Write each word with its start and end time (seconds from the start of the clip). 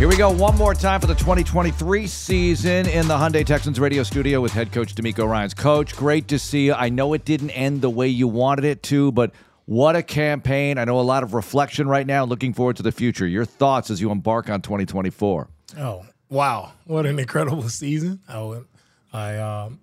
Here 0.00 0.08
we 0.08 0.16
go 0.16 0.30
one 0.30 0.56
more 0.56 0.72
time 0.72 0.98
for 0.98 1.06
the 1.06 1.14
2023 1.14 2.06
season 2.06 2.88
in 2.88 3.06
the 3.06 3.18
Hyundai 3.18 3.44
Texans 3.44 3.78
radio 3.78 4.02
studio 4.02 4.40
with 4.40 4.50
head 4.50 4.72
coach 4.72 4.94
DeMeco 4.94 5.28
Ryans. 5.28 5.52
Coach, 5.52 5.94
great 5.94 6.26
to 6.28 6.38
see 6.38 6.64
you. 6.64 6.72
I 6.72 6.88
know 6.88 7.12
it 7.12 7.26
didn't 7.26 7.50
end 7.50 7.82
the 7.82 7.90
way 7.90 8.08
you 8.08 8.26
wanted 8.26 8.64
it 8.64 8.82
to, 8.84 9.12
but 9.12 9.32
what 9.66 9.96
a 9.96 10.02
campaign. 10.02 10.78
I 10.78 10.86
know 10.86 10.98
a 10.98 11.02
lot 11.02 11.22
of 11.22 11.34
reflection 11.34 11.86
right 11.86 12.06
now, 12.06 12.24
looking 12.24 12.54
forward 12.54 12.76
to 12.76 12.82
the 12.82 12.92
future. 12.92 13.26
Your 13.26 13.44
thoughts 13.44 13.90
as 13.90 14.00
you 14.00 14.10
embark 14.10 14.48
on 14.48 14.62
2024. 14.62 15.48
Oh, 15.76 16.06
wow. 16.30 16.72
What 16.86 17.04
an 17.04 17.18
incredible 17.18 17.68
season. 17.68 18.20
I, 18.26 18.62
I 19.12 19.36
um, 19.36 19.80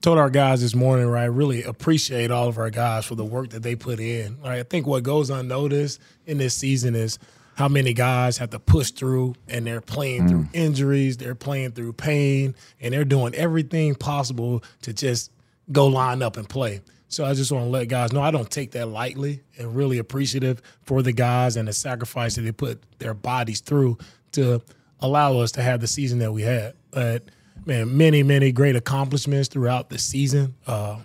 told 0.00 0.18
our 0.18 0.30
guys 0.30 0.62
this 0.62 0.74
morning, 0.74 1.06
right, 1.06 1.22
I 1.22 1.26
really 1.26 1.62
appreciate 1.62 2.32
all 2.32 2.48
of 2.48 2.58
our 2.58 2.70
guys 2.70 3.04
for 3.04 3.14
the 3.14 3.24
work 3.24 3.50
that 3.50 3.62
they 3.62 3.76
put 3.76 4.00
in. 4.00 4.36
Right? 4.40 4.58
I 4.58 4.62
think 4.64 4.88
what 4.88 5.04
goes 5.04 5.30
unnoticed 5.30 6.00
in 6.26 6.38
this 6.38 6.56
season 6.56 6.96
is– 6.96 7.20
how 7.54 7.68
many 7.68 7.92
guys 7.92 8.38
have 8.38 8.50
to 8.50 8.58
push 8.58 8.90
through 8.90 9.34
and 9.48 9.66
they're 9.66 9.80
playing 9.80 10.22
mm. 10.22 10.28
through 10.28 10.48
injuries, 10.52 11.16
they're 11.16 11.34
playing 11.34 11.72
through 11.72 11.92
pain, 11.92 12.54
and 12.80 12.92
they're 12.92 13.04
doing 13.04 13.34
everything 13.34 13.94
possible 13.94 14.62
to 14.82 14.92
just 14.92 15.30
go 15.72 15.86
line 15.86 16.22
up 16.22 16.36
and 16.36 16.48
play. 16.48 16.80
So 17.08 17.24
I 17.24 17.34
just 17.34 17.52
want 17.52 17.66
to 17.66 17.70
let 17.70 17.86
guys 17.88 18.12
know 18.12 18.22
I 18.22 18.32
don't 18.32 18.50
take 18.50 18.72
that 18.72 18.86
lightly 18.86 19.42
and 19.56 19.76
really 19.76 19.98
appreciative 19.98 20.60
for 20.82 21.00
the 21.00 21.12
guys 21.12 21.56
and 21.56 21.68
the 21.68 21.72
sacrifice 21.72 22.34
that 22.34 22.42
they 22.42 22.50
put 22.50 22.82
their 22.98 23.14
bodies 23.14 23.60
through 23.60 23.98
to 24.32 24.60
allow 24.98 25.38
us 25.38 25.52
to 25.52 25.62
have 25.62 25.80
the 25.80 25.86
season 25.86 26.18
that 26.18 26.32
we 26.32 26.42
had. 26.42 26.74
But 26.90 27.24
man, 27.66 27.96
many, 27.96 28.24
many 28.24 28.50
great 28.50 28.74
accomplishments 28.74 29.48
throughout 29.48 29.90
the 29.90 29.98
season. 29.98 30.54
Uh, 30.66 30.98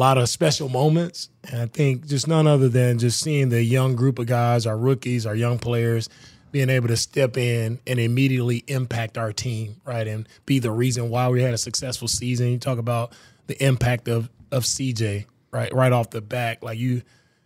a 0.00 0.08
lot 0.08 0.16
of 0.16 0.30
special 0.30 0.70
moments. 0.70 1.28
And 1.44 1.60
I 1.60 1.66
think 1.66 2.06
just 2.06 2.26
none 2.26 2.46
other 2.46 2.70
than 2.70 2.98
just 2.98 3.20
seeing 3.20 3.50
the 3.50 3.62
young 3.62 3.96
group 3.96 4.18
of 4.18 4.24
guys, 4.24 4.64
our 4.64 4.76
rookies, 4.78 5.26
our 5.26 5.34
young 5.34 5.58
players, 5.58 6.08
being 6.52 6.70
able 6.70 6.88
to 6.88 6.96
step 6.96 7.36
in 7.36 7.78
and 7.86 8.00
immediately 8.00 8.64
impact 8.66 9.18
our 9.18 9.30
team, 9.30 9.76
right? 9.84 10.08
And 10.08 10.26
be 10.46 10.58
the 10.58 10.70
reason 10.70 11.10
why 11.10 11.28
we 11.28 11.42
had 11.42 11.52
a 11.52 11.58
successful 11.58 12.08
season. 12.08 12.48
You 12.48 12.58
talk 12.58 12.78
about 12.78 13.12
the 13.46 13.62
impact 13.62 14.08
of 14.08 14.30
of 14.50 14.62
CJ, 14.62 15.26
right? 15.52 15.72
Right 15.74 15.92
off 15.92 16.08
the 16.08 16.22
back. 16.22 16.62
Like 16.62 16.78
you 16.78 17.02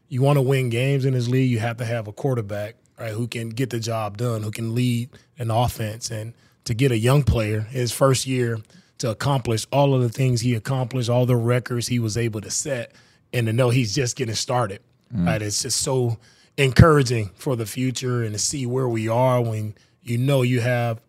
you 0.08 0.22
want 0.22 0.36
to 0.36 0.42
win 0.42 0.68
games 0.68 1.04
in 1.04 1.14
this 1.14 1.26
league, 1.26 1.50
you 1.50 1.58
have 1.58 1.78
to 1.78 1.84
have 1.84 2.06
a 2.06 2.12
quarterback, 2.12 2.76
right, 3.00 3.10
who 3.10 3.26
can 3.26 3.48
get 3.48 3.70
the 3.70 3.80
job 3.80 4.16
done, 4.16 4.44
who 4.44 4.52
can 4.52 4.76
lead 4.76 5.10
an 5.38 5.50
offense. 5.50 6.08
And 6.08 6.34
to 6.66 6.74
get 6.74 6.92
a 6.92 6.98
young 6.98 7.24
player, 7.24 7.62
his 7.62 7.90
first 7.90 8.28
year 8.28 8.60
to 8.98 9.10
accomplish 9.10 9.66
all 9.72 9.94
of 9.94 10.02
the 10.02 10.08
things 10.08 10.40
he 10.40 10.54
accomplished, 10.54 11.10
all 11.10 11.26
the 11.26 11.36
records 11.36 11.88
he 11.88 11.98
was 11.98 12.16
able 12.16 12.40
to 12.40 12.50
set, 12.50 12.92
and 13.32 13.46
to 13.46 13.52
know 13.52 13.70
he's 13.70 13.94
just 13.94 14.16
getting 14.16 14.34
started. 14.34 14.80
Mm. 15.14 15.26
Right? 15.26 15.42
It's 15.42 15.62
just 15.62 15.80
so 15.80 16.18
encouraging 16.56 17.30
for 17.34 17.56
the 17.56 17.66
future 17.66 18.22
and 18.22 18.32
to 18.32 18.38
see 18.38 18.66
where 18.66 18.88
we 18.88 19.08
are 19.08 19.40
when 19.42 19.74
you 20.02 20.18
know 20.18 20.42
you 20.42 20.60
have 20.60 21.00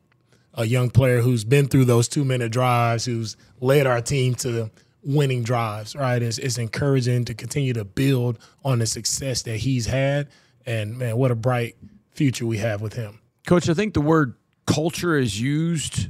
a 0.56 0.66
young 0.66 0.90
player 0.90 1.22
who's 1.22 1.44
been 1.44 1.68
through 1.68 1.86
those 1.86 2.08
two 2.08 2.26
minute 2.26 2.52
drives, 2.52 3.06
who's 3.06 3.36
led 3.60 3.86
our 3.86 4.02
team 4.02 4.34
to 4.36 4.72
winning 5.04 5.44
drives, 5.44 5.96
right? 5.96 6.22
It's, 6.22 6.38
it's 6.38 6.58
encouraging 6.58 7.26
to 7.26 7.34
continue 7.34 7.74
to 7.74 7.86
build 7.86 8.40
on 8.64 8.80
the 8.80 8.86
success 8.86 9.44
that 9.44 9.58
he's 9.58 9.86
had. 9.86 10.30
And 10.66 10.98
man, 10.98 11.18
what 11.18 11.32
a 11.32 11.36
bright 11.36 11.76
future 12.12 12.46
we 12.46 12.58
have 12.58 12.82
with 12.82 12.94
him. 12.94 13.20
Coach, 13.46 13.70
I 13.70 13.74
think 13.74 13.94
the 13.94 14.02
word 14.02 14.36
culture 14.66 15.18
is 15.18 15.40
used 15.40 16.10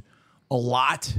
a 0.50 0.56
lot 0.56 1.14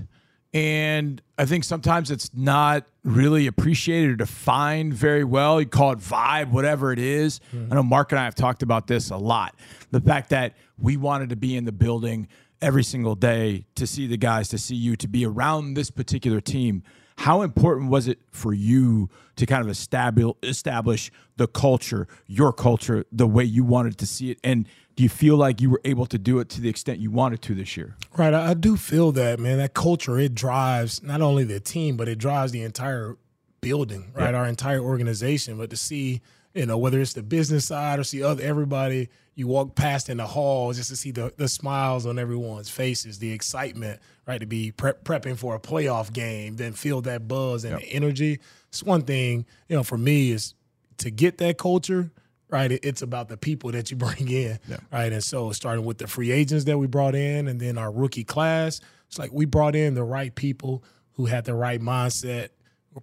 and 0.54 1.22
I 1.38 1.46
think 1.46 1.64
sometimes 1.64 2.10
it's 2.10 2.32
not 2.34 2.86
really 3.04 3.48
appreciated 3.48 4.12
or 4.12 4.16
defined 4.16 4.94
very 4.94 5.24
well. 5.24 5.60
You 5.62 5.68
call 5.68 5.92
it 5.92 6.00
vibe, 6.00 6.52
whatever 6.52 6.92
it 6.92 7.00
is. 7.00 7.40
Mm-hmm. 7.54 7.72
I 7.72 7.76
know 7.76 7.84
Marc 7.84 8.12
and 8.12 8.20
I 8.20 8.26
have 8.26 8.36
talked 8.36 8.64
about 8.64 8.88
this 8.88 9.10
a 9.10 9.18
lot. 9.18 9.56
The 9.92 10.02
fact 10.02 10.30
that 10.32 10.56
we 10.78 10.98
wanted 10.98 11.30
to 11.30 11.36
be 11.36 11.56
in 11.56 11.66
the 11.66 11.72
building 11.72 12.28
every 12.62 12.84
single 12.84 13.16
day 13.16 13.66
to 13.76 13.86
see 13.86 14.08
the 14.08 14.18
guys, 14.18 14.50
to 14.50 14.58
see 14.58 14.76
you, 14.76 14.96
to 14.96 15.08
be 15.08 15.26
around 15.26 15.76
this 15.76 15.92
particular 15.92 16.42
team. 16.42 16.84
How 17.18 17.42
important 17.42 17.90
was 17.90 18.08
it 18.08 18.20
for 18.32 18.54
you 18.54 19.10
to 19.36 19.46
kind 19.46 19.62
of 19.62 19.70
establish 19.70 20.36
establish 20.44 21.12
the 21.38 21.48
culture, 21.48 22.08
your 22.28 22.54
culture, 22.54 23.06
the 23.12 23.28
way 23.28 23.44
you 23.44 23.64
wanted 23.64 23.98
to 24.00 24.08
see 24.08 24.32
it, 24.32 24.40
and 24.44 24.68
do 24.96 25.04
you 25.04 25.10
feel 25.10 25.38
like 25.38 25.62
you 25.62 25.70
were 25.70 25.82
able 25.86 26.08
to 26.08 26.18
do 26.18 26.40
it 26.40 26.50
to 26.50 26.62
the 26.62 26.70
extent 26.70 27.00
you 27.00 27.12
wanted 27.12 27.42
to 27.44 27.54
this 27.54 27.78
year? 27.78 27.96
Right, 28.18 28.34
I, 28.34 28.56
do 28.56 28.76
feel 28.76 29.12
that, 29.12 29.40
man. 29.40 29.60
That 29.60 29.76
culture 29.76 30.18
it 30.18 30.34
drives 30.34 31.04
not 31.04 31.22
only 31.22 31.44
the 31.44 31.60
team, 31.60 31.98
but 31.98 32.08
it 32.08 32.18
drives 32.18 32.52
the 32.52 32.64
entire 32.64 33.16
building, 33.62 34.12
right? 34.16 34.34
Our 34.34 34.48
entire 34.48 34.80
organization. 34.80 35.58
But 35.58 35.70
to 35.70 35.78
see, 35.78 36.22
you 36.56 36.66
know, 36.66 36.80
whether 36.80 37.00
it's 37.00 37.14
the 37.14 37.22
business 37.22 37.66
side 37.66 38.00
or 38.00 38.04
see 38.04 38.24
other 38.24 38.44
everybody 38.44 39.10
you 39.38 39.48
walk 39.48 39.76
past 39.76 40.10
in 40.10 40.18
the 40.18 40.28
hall 40.28 40.74
just 40.74 40.90
to 40.90 40.96
see 40.96 41.12
the, 41.12 41.32
the 41.38 41.48
smiles 41.48 42.06
on 42.06 42.20
everyone's 42.20 42.70
faces, 42.70 43.20
the 43.20 43.32
excitement, 43.32 44.02
right? 44.26 44.40
To 44.40 44.46
be 44.46 44.72
prep, 44.72 45.04
prepping 45.06 45.38
for 45.38 45.56
a 45.56 45.60
playoff 45.60 46.12
game, 46.12 46.58
then 46.58 46.74
feel 46.74 47.02
that 47.02 47.28
buzz 47.28 47.64
and 47.64 47.74
yep. 47.74 47.82
the 47.82 47.94
energy. 47.94 48.40
It's 48.68 48.84
one 48.84 49.04
thing, 49.04 49.46
you 49.70 49.78
know, 49.78 49.84
for 49.84 49.98
me 49.98 50.32
is 50.32 50.54
to 50.98 51.10
get 51.10 51.38
that 51.38 51.58
culture– 51.58 52.12
right? 52.50 52.72
It's 52.72 53.02
about 53.02 53.30
the 53.30 53.38
people 53.38 53.72
that 53.72 53.92
you 53.92 53.98
bring 53.98 54.30
in, 54.30 54.60
yeah. 54.68 54.78
right? 54.92 55.12
And 55.12 55.24
so 55.24 55.52
starting 55.52 55.86
with 55.86 55.98
the 55.98 56.08
free 56.08 56.32
agents 56.32 56.66
that 56.66 56.78
we 56.78 56.88
brought 56.88 57.16
in 57.16 57.48
and 57.48 57.60
then 57.60 57.78
our 57.78 57.92
rookie 57.92 58.24
class, 58.24 58.82
it's 59.08 59.20
like 59.20 59.32
we 59.32 59.46
brought 59.46 59.76
in 59.76 59.94
the 59.94 60.04
right 60.04 60.34
people 60.34 60.84
who 61.14 61.26
had 61.26 61.46
the 61.46 61.54
right 61.54 61.82
mindset, 61.82 62.50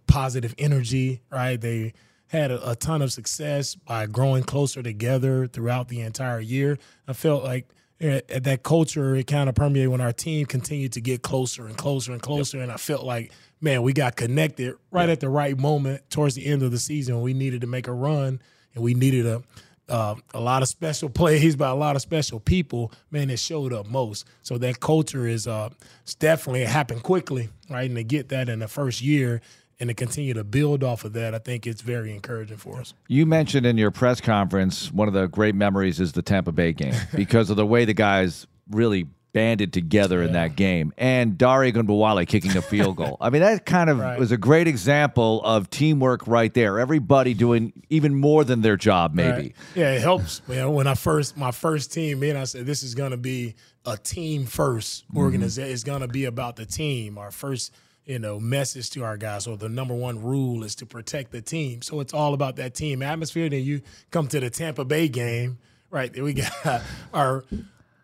positive 0.07 0.55
energy, 0.59 1.23
right? 1.31 1.61
They 1.61 1.95
had 2.35 2.51
a, 2.51 2.71
a 2.71 2.77
ton 2.77 3.01
of 3.01 3.13
success 3.13 3.75
by 3.75 4.07
growing 4.07 4.43
closer 4.43 4.83
together 4.83 5.47
throughout 5.47 5.89
the 5.89 6.01
entire 6.01 6.41
year. 6.41 6.79
I 7.07 7.13
felt 7.13 7.45
like 7.45 7.69
that 8.01 8.61
culture 8.65 9.15
it 9.15 9.27
kind 9.27 9.49
of 9.49 9.55
permeated 9.55 9.89
when 9.89 10.01
our 10.01 10.13
team 10.13 10.45
continued 10.45 10.93
to 10.93 11.01
get 11.01 11.23
closer 11.23 11.67
and 11.67 11.77
closer 11.77 12.13
and 12.13 12.21
closer 12.21 12.59
yep. 12.59 12.65
and 12.65 12.73
i 12.73 12.77
felt 12.77 13.05
like 13.05 13.33
man 13.61 13.83
we 13.83 13.93
got 13.93 14.17
connected 14.17 14.75
right 14.91 15.09
yep. 15.09 15.13
at 15.13 15.21
the 15.21 15.29
right 15.29 15.57
moment 15.59 16.03
towards 16.11 16.35
the 16.35 16.45
end 16.45 16.63
of 16.63 16.71
the 16.71 16.79
season 16.79 17.15
when 17.15 17.25
we 17.25 17.33
needed 17.33 17.61
to 17.61 17.67
make 17.67 17.87
a 17.87 17.93
run 17.93 18.43
and 18.75 18.85
we 18.85 18.93
needed 18.93 19.25
a 19.25 19.43
uh, 19.89 20.15
a 20.33 20.41
lot 20.41 20.63
of 20.63 20.69
special 20.69 21.09
plays 21.11 21.57
by 21.57 21.69
a 21.69 21.75
lot 21.75 21.97
of 21.97 22.03
special 22.03 22.41
people, 22.41 22.91
man, 23.11 23.31
it 23.31 23.39
showed 23.39 23.73
up 23.73 23.87
most. 23.87 24.27
So 24.43 24.57
that 24.59 24.81
culture 24.81 25.27
is 25.27 25.47
uh, 25.47 25.71
it's 26.03 26.15
definitely 26.15 26.65
happened 26.65 27.03
quickly, 27.03 27.51
right? 27.69 27.87
And 27.87 27.97
to 27.97 28.05
get 28.05 28.31
that 28.31 28.49
in 28.49 28.61
the 28.61 28.69
first 28.69 29.03
year 29.03 29.41
and 29.85 29.91
to 29.91 29.95
continue 29.95 30.33
to 30.33 30.45
build 30.45 30.83
off 30.83 31.05
of 31.05 31.13
that, 31.13 31.35
I 31.35 31.39
think 31.39 31.67
it's 31.67 31.83
very 31.83 32.11
encouraging 32.15 32.57
for 32.57 32.81
us. 32.81 32.95
You 33.07 33.27
mentioned 33.27 33.67
in 33.67 33.77
your 33.77 33.91
press 33.91 34.19
conference 34.19 34.91
one 34.91 35.09
of 35.09 35.15
the 35.15 35.27
great 35.27 35.55
memories 35.55 36.01
is 36.01 36.13
the 36.13 36.23
Tampa 36.23 36.53
Bay 36.53 36.73
game 36.73 36.95
because 37.15 37.51
of 37.51 37.57
the 37.57 37.67
way 37.67 37.85
the 37.85 37.93
guys 37.93 38.47
really 38.71 39.07
banded 39.35 39.75
together 39.75 40.21
yeah. 40.21 40.29
in 40.29 40.33
that 40.33 40.57
game. 40.57 40.95
And 40.97 41.37
Dare 41.37 41.71
Ogunbowale 41.71 42.27
kicking 42.27 42.57
a 42.57 42.63
field 42.63 42.97
goal. 42.97 43.19
I 43.21 43.29
mean, 43.29 43.43
that 43.43 43.67
kind 43.67 43.91
of 43.91 43.99
right. 43.99 44.19
was 44.19 44.33
a 44.33 44.39
great 44.39 44.67
example 44.67 45.43
of 45.45 45.69
teamwork 45.69 46.27
right 46.27 46.55
there. 46.55 46.79
Everybody 46.79 47.35
doing 47.35 47.75
even 47.91 48.15
more 48.15 48.43
than 48.43 48.63
their 48.63 48.79
job, 48.79 49.13
maybe. 49.13 49.31
Right. 49.31 49.55
Yeah, 49.75 49.93
it 49.93 50.01
helps. 50.01 50.41
When 50.47 50.87
I 50.87 50.95
first 50.95 51.37
my 51.37 51.51
first 51.51 51.93
team, 51.93 52.21
man, 52.21 52.39
I 52.39 52.45
said 52.45 52.65
this 52.65 52.83
is 52.83 52.95
going 52.95 53.11
to 53.11 53.19
be 53.19 53.55
a 53.85 53.99
team 53.99 54.47
first 54.47 55.07
mm-hmm. 55.09 55.19
organization. 55.19 55.67
Mm-hmm. 55.67 55.75
It's 55.75 55.85
going 55.85 56.01
to 56.01 56.09
be 56.09 56.25
about 56.25 56.57
the 56.57 56.65
team. 56.65 57.19
Our 57.19 57.31
first 57.31 57.75
you 58.07 58.19
know, 58.19 58.39
message 58.39 58.91
to 58.91 59.05
our 59.05 59.17
guys. 59.17 59.45
So 59.45 59.57
the 59.57 59.69
number 59.69 59.95
one 59.95 60.23
rule 60.23 60.65
is 60.65 60.75
to 60.77 60.87
protect 60.87 61.33
the 61.33 61.41
team. 61.41 61.83
So 61.83 62.01
it's 62.01 62.13
all 62.13 62.35
about 62.35 62.57
that 62.57 62.75
team 62.75 63.03
atmosphere. 63.03 63.49
Then 63.49 63.65
you 63.65 63.81
come 64.11 64.29
to 64.29 64.41
the 64.41 64.51
Tampa 64.51 64.85
Bay 64.85 65.09
game, 65.09 65.59
right? 65.91 66.15
We 66.15 66.35
got 66.35 66.83
our 67.15 67.45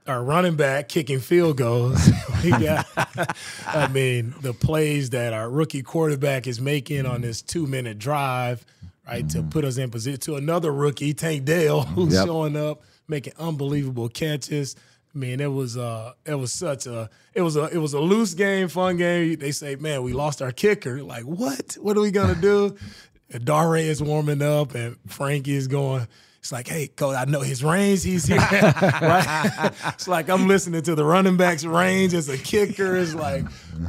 our 0.06 0.22
running 0.22 0.56
back 0.56 0.88
kicking 0.88 1.20
field 1.20 1.56
goals. 1.56 2.10
we 2.44 2.50
got, 2.50 2.86
I 3.66 3.88
mean, 3.88 4.34
the 4.40 4.52
plays 4.52 5.10
that 5.10 5.32
our 5.32 5.48
rookie 5.48 5.82
quarterback 5.82 6.46
is 6.46 6.60
making 6.60 7.06
on 7.06 7.20
this 7.20 7.42
two 7.42 7.66
minute 7.66 7.98
drive, 7.98 8.64
right, 9.06 9.24
mm-hmm. 9.24 9.42
to 9.42 9.48
put 9.48 9.64
us 9.64 9.76
in 9.76 9.90
position 9.90 10.20
to 10.20 10.36
another 10.36 10.72
rookie, 10.72 11.14
Tank 11.14 11.44
Dell, 11.44 11.82
who's 11.82 12.14
yep. 12.14 12.26
showing 12.26 12.56
up, 12.56 12.82
making 13.08 13.34
unbelievable 13.38 14.08
catches. 14.08 14.74
I 15.12 15.18
mean, 15.18 15.40
it 15.40 15.52
was 15.52 15.76
uh, 15.76 16.12
it 16.24 16.34
was 16.34 16.52
such 16.52 16.86
a 16.86 17.10
it 17.34 17.42
was 17.42 17.56
a 17.56 17.64
it 17.64 17.78
was 17.78 17.94
a 17.94 18.00
loose 18.00 18.34
game, 18.34 18.68
fun 18.68 18.96
game. 18.96 19.36
They 19.36 19.52
say, 19.52 19.76
man, 19.76 20.02
we 20.02 20.12
lost 20.12 20.40
our 20.40 20.52
kicker. 20.52 21.02
Like, 21.02 21.24
what? 21.24 21.76
What 21.80 21.96
are 21.96 22.00
we 22.00 22.10
gonna 22.10 22.40
do? 22.40 22.76
Dare 23.44 23.76
is 23.76 24.02
warming 24.02 24.42
up, 24.42 24.74
and 24.74 24.96
Frankie 25.06 25.54
is 25.54 25.68
going 25.68 26.06
it's 26.40 26.52
like, 26.52 26.68
hey, 26.68 26.86
coach, 26.88 27.16
I 27.16 27.26
know 27.26 27.42
his 27.42 27.62
range. 27.62 28.02
He's 28.02 28.24
here. 28.24 28.38
right? 28.40 29.72
It's 29.88 30.08
like 30.08 30.30
I'm 30.30 30.48
listening 30.48 30.80
to 30.82 30.94
the 30.94 31.04
running 31.04 31.36
back's 31.36 31.66
range 31.66 32.14
as 32.14 32.30
a 32.30 32.38
kicker. 32.38 32.96
It's 32.96 33.14
like 33.14 33.44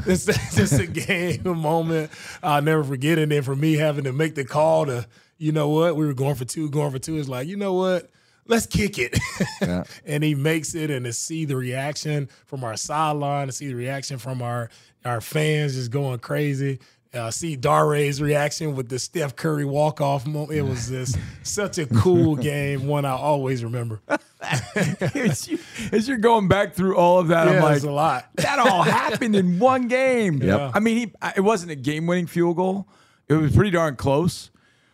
it's 0.05 0.25
just 0.25 0.77
a 0.77 0.85
game, 0.85 1.43
moment 1.45 2.11
I'll 2.43 2.61
never 2.61 2.83
forget. 2.83 3.17
It. 3.17 3.23
And 3.23 3.31
then 3.31 3.43
for 3.43 3.55
me 3.55 3.75
having 3.75 4.03
to 4.03 4.11
make 4.11 4.35
the 4.35 4.43
call 4.43 4.85
to, 4.87 5.07
you 5.37 5.53
know 5.53 5.69
what, 5.69 5.95
we 5.95 6.05
were 6.05 6.13
going 6.13 6.35
for 6.35 6.43
two, 6.43 6.69
going 6.69 6.91
for 6.91 6.99
two. 6.99 7.17
It's 7.17 7.29
like, 7.29 7.47
you 7.47 7.55
know 7.55 7.73
what? 7.73 8.11
Let's 8.47 8.65
kick 8.65 8.97
it. 8.97 9.17
Yeah. 9.61 9.83
and 10.05 10.23
he 10.23 10.33
makes 10.33 10.73
it 10.73 10.89
and 10.89 11.05
to 11.05 11.13
see 11.13 11.45
the 11.45 11.55
reaction 11.55 12.29
from 12.47 12.63
our 12.63 12.75
sideline, 12.75 13.47
to 13.47 13.53
see 13.53 13.67
the 13.67 13.75
reaction 13.75 14.17
from 14.17 14.41
our 14.41 14.69
our 15.05 15.21
fans 15.21 15.75
just 15.75 15.91
going 15.91 16.19
crazy. 16.19 16.79
Uh, 17.13 17.29
see 17.29 17.57
Dare's 17.57 18.21
reaction 18.21 18.73
with 18.75 18.87
the 18.87 18.97
Steph 18.97 19.35
Curry 19.35 19.65
walk 19.65 19.99
off 19.99 20.25
moment. 20.25 20.51
It 20.53 20.61
was 20.61 20.87
just 20.89 21.17
such 21.43 21.77
a 21.77 21.85
cool 21.85 22.35
game, 22.51 22.87
one 22.87 23.03
I 23.03 23.11
always 23.11 23.63
remember. 23.65 23.99
as, 24.41 25.47
you, 25.49 25.59
as 25.91 26.07
you're 26.07 26.17
going 26.17 26.47
back 26.47 26.73
through 26.73 26.95
all 26.95 27.19
of 27.19 27.27
that, 27.27 27.49
I'm 27.49 27.61
like, 27.61 27.83
a 27.83 27.91
lot. 27.91 28.29
that 28.35 28.59
all 28.59 28.81
happened 28.83 29.35
in 29.35 29.59
one 29.59 29.89
game. 29.89 30.41
Yep. 30.41 30.71
I 30.73 30.79
mean, 30.79 30.97
he, 30.97 31.13
it 31.35 31.41
wasn't 31.41 31.71
a 31.73 31.75
game-winning 31.75 32.27
field 32.27 32.55
goal. 32.55 32.87
It 33.27 33.33
was 33.33 33.53
pretty 33.53 33.71
darn 33.71 33.97
close, 33.97 34.49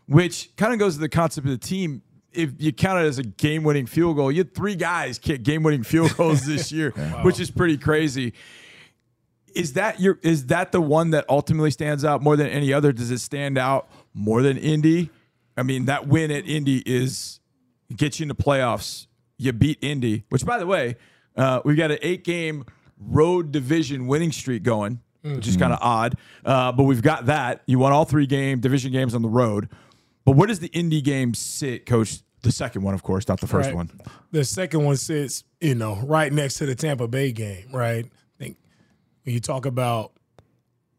which 0.08 0.56
kind 0.56 0.74
of 0.74 0.80
goes 0.80 0.96
to 0.96 1.00
the 1.00 1.10
concept 1.10 1.46
of 1.46 1.52
the 1.52 1.58
team. 1.68 2.02
If 2.38 2.52
you 2.60 2.72
count 2.72 3.04
it 3.04 3.08
as 3.08 3.18
a 3.18 3.24
game-winning 3.24 3.88
field 3.88 4.16
goal, 4.16 4.32
you 4.32 4.40
had 4.40 4.54
three 4.54 4.76
guys 4.76 5.18
kick 5.20 5.44
game-winning 5.44 5.84
field 5.84 6.16
goals 6.16 6.46
this 6.46 6.72
year, 6.72 6.92
which 7.24 7.40
is 7.40 7.50
pretty 7.52 7.78
crazy. 7.78 8.34
Is 9.56 9.74
that 9.74 10.00
your? 10.00 10.20
Is 10.22 10.48
that 10.48 10.72
the 10.72 10.80
one 10.82 11.10
that 11.12 11.26
ultimately 11.30 11.72
stands 11.72 12.06
out 12.06 12.22
more 12.22 12.36
than 12.36 12.48
any 12.48 12.72
other? 12.72 12.92
Does 12.92 13.10
it 13.10 13.20
stand 13.20 13.58
out 13.58 13.90
more 14.14 14.42
than 14.44 14.58
Indy? 14.58 15.10
I 15.58 15.64
mean, 15.64 15.86
that 15.86 16.08
win 16.08 16.30
at 16.30 16.48
Indy 16.48 16.84
is 16.86 17.40
gets 17.96 18.20
you 18.20 18.26
in 18.26 18.28
the 18.28 18.36
playoffs. 18.36 19.08
You 19.40 19.54
beat 19.54 19.80
Indy, 19.82 20.26
which, 20.30 20.46
by 20.46 20.60
the 20.60 20.68
way, 20.68 20.96
uh, 21.36 21.62
we've 21.66 21.78
got 21.78 21.90
an 21.92 21.98
eight-game 22.02 22.66
road 23.00 23.52
division 23.52 24.08
winning 24.08 24.32
streak 24.32 24.62
going, 24.64 25.00
which 25.24 25.48
is 25.48 25.58
kind 25.58 25.74
of 25.74 25.80
odd. 25.82 26.18
Uh, 26.46 26.72
but 26.72 26.84
we've 26.84 27.02
got 27.02 27.26
that. 27.28 27.64
You 27.66 27.80
won 27.80 27.94
all 27.94 28.06
three 28.06 28.28
game 28.28 28.60
division 28.60 28.92
games 28.92 29.16
on 29.16 29.22
the 29.24 29.30
road. 29.30 29.70
But 30.26 30.36
where 30.36 30.48
does 30.48 30.60
the 30.60 30.68
Indy 30.68 31.02
game 31.02 31.34
sit, 31.34 31.86
Coach? 31.86 32.20
The 32.44 32.52
second 32.52 32.84
one, 32.84 32.94
of 32.94 33.04
course, 33.04 33.28
not 33.28 33.40
the 33.40 33.48
first 33.48 33.68
Right. 33.68 33.76
one. 33.76 33.90
The 34.32 34.44
second 34.44 34.84
one 34.84 34.98
sits, 34.98 35.44
you 35.60 35.76
know, 35.76 35.96
right 36.06 36.32
next 36.32 36.56
to 36.56 36.66
the 36.66 36.76
Tampa 36.76 37.08
Bay 37.08 37.32
game, 37.32 37.68
right? 37.72 38.06
I 38.06 38.44
think 38.44 38.58
when 39.24 39.34
you 39.34 39.40
talk 39.40 39.66
about 39.66 40.14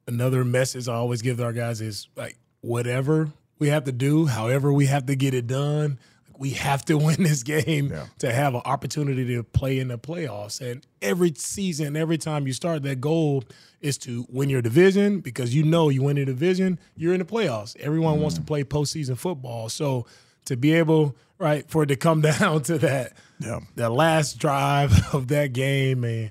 another 0.06 0.44
message 0.44 0.88
I 0.88 0.94
always 0.94 1.23
give 1.23 1.40
our 1.40 1.52
guys 1.52 1.81
is 1.81 2.08
like 2.17 2.37
whatever 2.62 3.31
we 3.58 3.69
have 3.69 3.85
to 3.85 3.93
do, 3.93 4.26
however 4.26 4.73
we 4.73 4.87
have 4.87 5.06
to 5.06 5.14
get 5.14 5.35
it 5.35 5.46
done, 5.46 5.99
we 6.38 6.50
have 6.50 6.85
to 6.87 6.96
win 6.99 7.23
this 7.23 7.43
game 7.43 7.93
to 8.19 8.32
have 8.32 8.55
an 8.55 8.62
opportunity 8.64 9.25
to 9.37 9.43
play 9.43 9.79
in 9.79 9.88
the 9.88 9.99
playoffs. 9.99 10.61
And 10.61 10.87
every 11.02 11.35
season, 11.37 11.96
every 11.96 12.19
time 12.19 12.46
you 12.46 12.52
start, 12.52 12.82
that 12.85 13.00
goal 13.00 13.44
is 13.81 13.99
to 13.99 14.26
win 14.29 14.49
your 14.49 14.62
division 14.62 15.20
because 15.20 15.55
you 15.55 15.62
know 15.62 15.88
you 15.88 16.02
win 16.02 16.17
the 16.17 16.25
division, 16.25 16.79
you're 16.96 17.12
in 17.12 17.20
the 17.20 17.25
playoffs. 17.25 17.76
Everyone 17.79 18.20
wants 18.20 18.37
to 18.37 18.43
mm. 18.43 18.46
play 18.46 18.64
postseason 18.64 19.17
football. 19.17 19.69
So 19.69 20.06
to 20.48 20.56
be 20.56 20.72
able, 20.74 21.16
right, 21.38 21.68
for 21.70 21.84
it 21.84 21.86
to 21.86 21.96
come 21.96 22.20
down 22.40 22.62
to 22.64 22.78
that, 22.78 23.14
Yeah. 23.40 23.60
the 23.76 23.88
last 23.88 24.38
drive 24.38 24.92
of 25.14 25.28
that 25.28 25.52
game, 25.52 26.04
and 26.04 26.30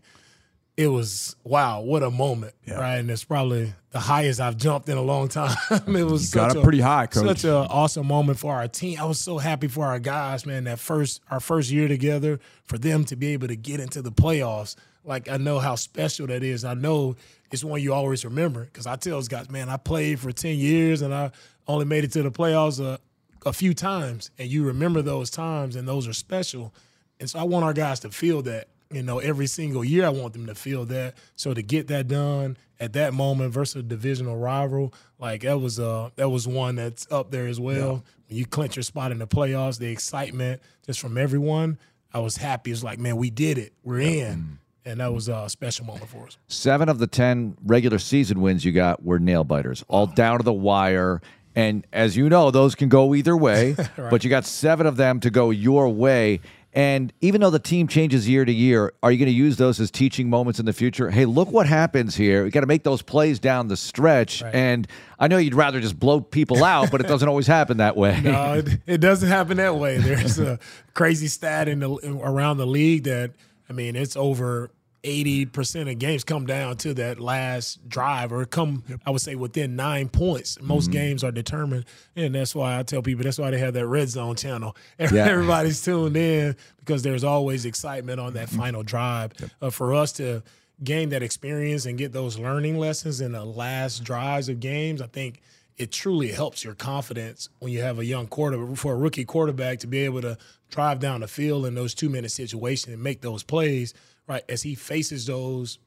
it 0.75 0.87
was 0.89 1.35
wow, 1.43 1.81
what 1.81 2.03
a 2.03 2.11
moment, 2.11 2.53
right? 2.67 2.97
And 2.97 3.09
it's 3.09 3.23
probably 3.23 3.73
the 3.89 3.99
highest 3.99 4.39
I've 4.39 4.57
jumped 4.57 4.87
in 4.89 4.97
a 4.97 5.01
long 5.01 5.27
time. 5.39 5.55
it 5.71 6.03
was 6.03 6.29
got 6.29 6.49
such 6.51 6.57
up 6.57 6.61
a- 6.61 6.63
pretty 6.63 6.81
high, 6.81 7.07
Coach. 7.07 7.25
Such 7.25 7.45
an 7.45 7.51
awesome 7.51 8.05
moment 8.05 8.37
for 8.37 8.53
our 8.53 8.67
team. 8.67 8.99
I 8.99 9.05
was 9.05 9.19
so 9.19 9.39
happy 9.39 9.67
for 9.67 9.85
our 9.87 9.97
guys, 9.97 10.45
man. 10.45 10.65
That 10.65 10.77
first 10.77 11.21
our 11.31 11.39
first 11.39 11.71
year 11.71 11.87
together, 11.87 12.39
for 12.65 12.77
them 12.77 13.05
to 13.05 13.15
be 13.15 13.29
able 13.33 13.47
to 13.47 13.55
get 13.55 13.79
into 13.79 14.03
the 14.03 14.11
playoffs. 14.11 14.75
Like 15.03 15.27
I 15.29 15.37
know 15.37 15.57
how 15.57 15.73
special 15.75 16.27
that 16.27 16.43
is. 16.43 16.63
I 16.63 16.75
know 16.75 17.15
it's 17.51 17.63
one 17.63 17.81
you 17.81 17.93
always 17.93 18.23
remember 18.25 18.65
because 18.65 18.85
I 18.85 18.97
tell 18.97 19.13
those 19.15 19.29
guys, 19.29 19.49
man, 19.49 19.69
I 19.69 19.77
played 19.77 20.19
for 20.19 20.31
ten 20.31 20.57
years 20.57 21.01
and 21.01 21.11
I 21.11 21.31
only 21.67 21.85
made 21.85 22.03
it 22.03 22.11
to 22.11 22.21
the 22.21 22.29
playoffs 22.31 22.79
a, 22.79 22.99
a 23.45 23.53
few 23.53 23.73
times, 23.73 24.31
and 24.37 24.49
you 24.49 24.63
remember 24.65 25.01
those 25.01 25.29
times, 25.29 25.75
and 25.75 25.87
those 25.87 26.07
are 26.07 26.13
special. 26.13 26.73
And 27.19 27.29
so 27.29 27.39
I 27.39 27.43
want 27.43 27.65
our 27.65 27.73
guys 27.73 27.99
to 28.01 28.09
feel 28.09 28.41
that. 28.43 28.67
You 28.89 29.03
know, 29.03 29.19
every 29.19 29.47
single 29.47 29.83
year 29.83 30.05
I 30.05 30.09
want 30.09 30.31
them 30.31 30.45
to 30.45 30.55
feel 30.55 30.85
that. 30.85 31.15
So 31.35 31.53
to 31.53 31.61
get 31.61 31.87
that 31.87 32.07
done 32.07 32.55
at 32.79 32.93
that 32.93 33.13
moment 33.13 33.51
versus 33.51 33.75
a 33.75 33.83
divisional 33.83 34.37
rival, 34.37 34.93
like 35.19 35.41
that 35.41 35.59
was 35.59 35.77
uh 35.77 36.11
that 36.15 36.29
was 36.29 36.47
one 36.47 36.75
that's 36.77 37.05
up 37.11 37.29
there 37.29 37.47
as 37.47 37.59
well. 37.59 38.05
When 38.29 38.37
you 38.37 38.45
clinch 38.45 38.77
your 38.77 38.83
spot 38.83 39.11
in 39.11 39.17
the 39.17 39.27
playoffs, 39.27 39.77
the 39.77 39.87
excitement 39.91 40.61
just 40.85 41.01
from 41.01 41.17
everyone, 41.17 41.77
I 42.13 42.19
was 42.19 42.37
happy. 42.37 42.71
It's 42.71 42.81
like, 42.81 42.97
man, 42.97 43.17
we 43.17 43.29
did 43.29 43.57
it. 43.57 43.73
We're 43.83 43.99
in. 43.99 44.59
And 44.85 45.01
that 45.01 45.13
was 45.13 45.27
a 45.27 45.49
special 45.49 45.85
moment 45.85 46.07
for 46.07 46.25
us. 46.25 46.37
Seven 46.47 46.87
of 46.87 46.97
the 46.97 47.07
10 47.07 47.57
regular 47.65 47.99
season 47.99 48.39
wins 48.39 48.63
you 48.63 48.71
got 48.71 49.03
were 49.03 49.19
nail 49.19 49.43
biters, 49.43 49.83
all 49.89 50.07
down 50.07 50.37
to 50.37 50.45
the 50.45 50.53
wire. 50.53 51.19
And 51.57 51.87
as 51.91 52.15
you 52.15 52.29
know, 52.29 52.51
those 52.51 52.75
can 52.75 52.87
go 52.87 53.15
either 53.15 53.35
way, 53.35 53.75
but 53.97 54.23
you 54.23 54.29
got 54.29 54.45
seven 54.45 54.85
of 54.85 54.95
them 54.95 55.19
to 55.21 55.31
go 55.31 55.49
your 55.49 55.89
way. 55.89 56.39
And 56.71 57.11
even 57.19 57.41
though 57.41 57.49
the 57.49 57.57
team 57.57 57.87
changes 57.87 58.29
year 58.29 58.45
to 58.45 58.51
year, 58.51 58.93
are 59.01 59.11
you 59.11 59.17
going 59.17 59.25
to 59.25 59.35
use 59.35 59.57
those 59.57 59.79
as 59.79 59.89
teaching 59.89 60.29
moments 60.29 60.59
in 60.59 60.67
the 60.67 60.73
future? 60.73 61.09
Hey, 61.09 61.25
look 61.25 61.51
what 61.51 61.65
happens 61.65 62.15
here. 62.15 62.45
You 62.45 62.51
got 62.51 62.59
to 62.59 62.67
make 62.67 62.83
those 62.83 63.01
plays 63.01 63.39
down 63.39 63.69
the 63.69 63.75
stretch. 63.77 64.43
And 64.43 64.87
I 65.17 65.27
know 65.27 65.37
you'd 65.37 65.55
rather 65.55 65.81
just 65.81 65.97
blow 65.99 66.21
people 66.21 66.63
out, 66.63 66.91
but 66.91 67.01
it 67.01 67.07
doesn't 67.07 67.27
always 67.27 67.47
happen 67.47 67.77
that 67.77 67.97
way. 67.97 68.21
No, 68.21 68.53
it, 68.53 68.79
it 68.85 68.97
doesn't 68.99 69.27
happen 69.27 69.57
that 69.57 69.77
way. 69.77 69.97
There's 69.97 70.37
a 70.37 70.59
crazy 70.93 71.27
stat 71.27 71.67
in 71.67 71.79
the 71.79 71.89
around 72.21 72.57
the 72.57 72.67
league 72.67 73.05
that 73.05 73.31
I 73.67 73.73
mean, 73.73 73.95
it's 73.95 74.15
over 74.15 74.69
eighty 75.07 75.45
percent 75.45 75.89
of 75.89 75.97
games 75.97 76.23
come 76.23 76.45
down 76.45 76.77
to 76.77 76.93
that 76.95 77.19
last 77.19 77.87
drive, 77.87 78.31
or 78.31 78.45
come 78.45 78.83
I 79.05 79.11
would 79.11 79.21
say 79.21 79.35
within 79.35 79.75
nine 79.75 80.09
points. 80.09 80.59
Most 80.61 80.91
games 80.91 81.23
are 81.23 81.31
determined, 81.31 81.85
and 82.15 82.35
that's 82.35 82.53
why 82.53 82.77
I 82.77 82.83
tell 82.83 83.01
people 83.01 83.23
that's 83.23 83.39
why 83.39 83.49
they 83.51 83.57
have 83.59 83.73
that 83.73 83.87
red 83.87 84.09
zone 84.09 84.35
channel. 84.35 84.75
Yeah. 85.17 85.25
Everybody's 85.25 85.81
tuned 85.81 86.17
in 86.17 86.55
because 86.79 87.01
there's 87.01 87.23
always 87.23 87.65
excitement 87.65 88.19
on 88.19 88.33
that 88.33 88.49
final 88.49 88.83
drive. 88.83 89.31
Uh, 89.61 89.69
for 89.69 89.93
us 89.93 90.11
to 90.13 90.43
gain 90.83 91.09
that 91.09 91.23
experience 91.23 91.85
and 91.85 91.97
get 91.97 92.11
those 92.11 92.37
learning 92.37 92.77
lessons 92.77 93.21
in 93.21 93.31
the 93.31 93.45
last 93.45 94.03
drives 94.03 94.49
of 94.49 94.59
games, 94.59 95.01
I 95.01 95.07
think 95.07 95.41
it 95.77 95.91
truly 95.91 96.31
helps 96.31 96.63
your 96.63 96.73
confidence 96.73 97.49
when 97.59 97.71
you 97.71 97.81
have 97.81 97.99
a 97.99 98.05
young 98.05 98.27
quarterback 98.27 98.77
for 98.77 98.93
a 98.93 98.97
rookie 98.97 99.25
quarterback 99.25 99.79
to 99.79 99.87
be 99.87 99.99
able 99.99 100.21
to 100.21 100.37
drive 100.69 100.99
down 100.99 101.21
the 101.21 101.27
field 101.27 101.65
in 101.65 101.75
those 101.75 101.93
two 101.93 102.09
minute 102.09 102.31
situations 102.31 102.93
and 102.93 103.03
make 103.03 103.21
those 103.21 103.43
plays 103.43 103.93
right? 104.27 104.43
As 104.49 104.61
he 104.63 104.75
faces 104.75 105.25
those 105.25 105.79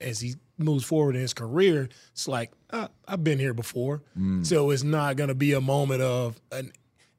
as 0.00 0.20
he 0.20 0.34
moves 0.56 0.84
forward 0.84 1.14
in 1.16 1.20
his 1.22 1.34
career 1.34 1.88
it's 2.12 2.28
like 2.28 2.52
uh, 2.70 2.88
i've 3.08 3.24
been 3.24 3.38
here 3.38 3.54
before. 3.54 4.02
So 4.44 4.70
it's 4.70 4.82
not 4.82 5.16
going 5.16 5.28
to 5.28 5.34
be 5.34 5.52
a 5.52 5.60
moment 5.60 6.02
of 6.02 6.40
an 6.52 6.72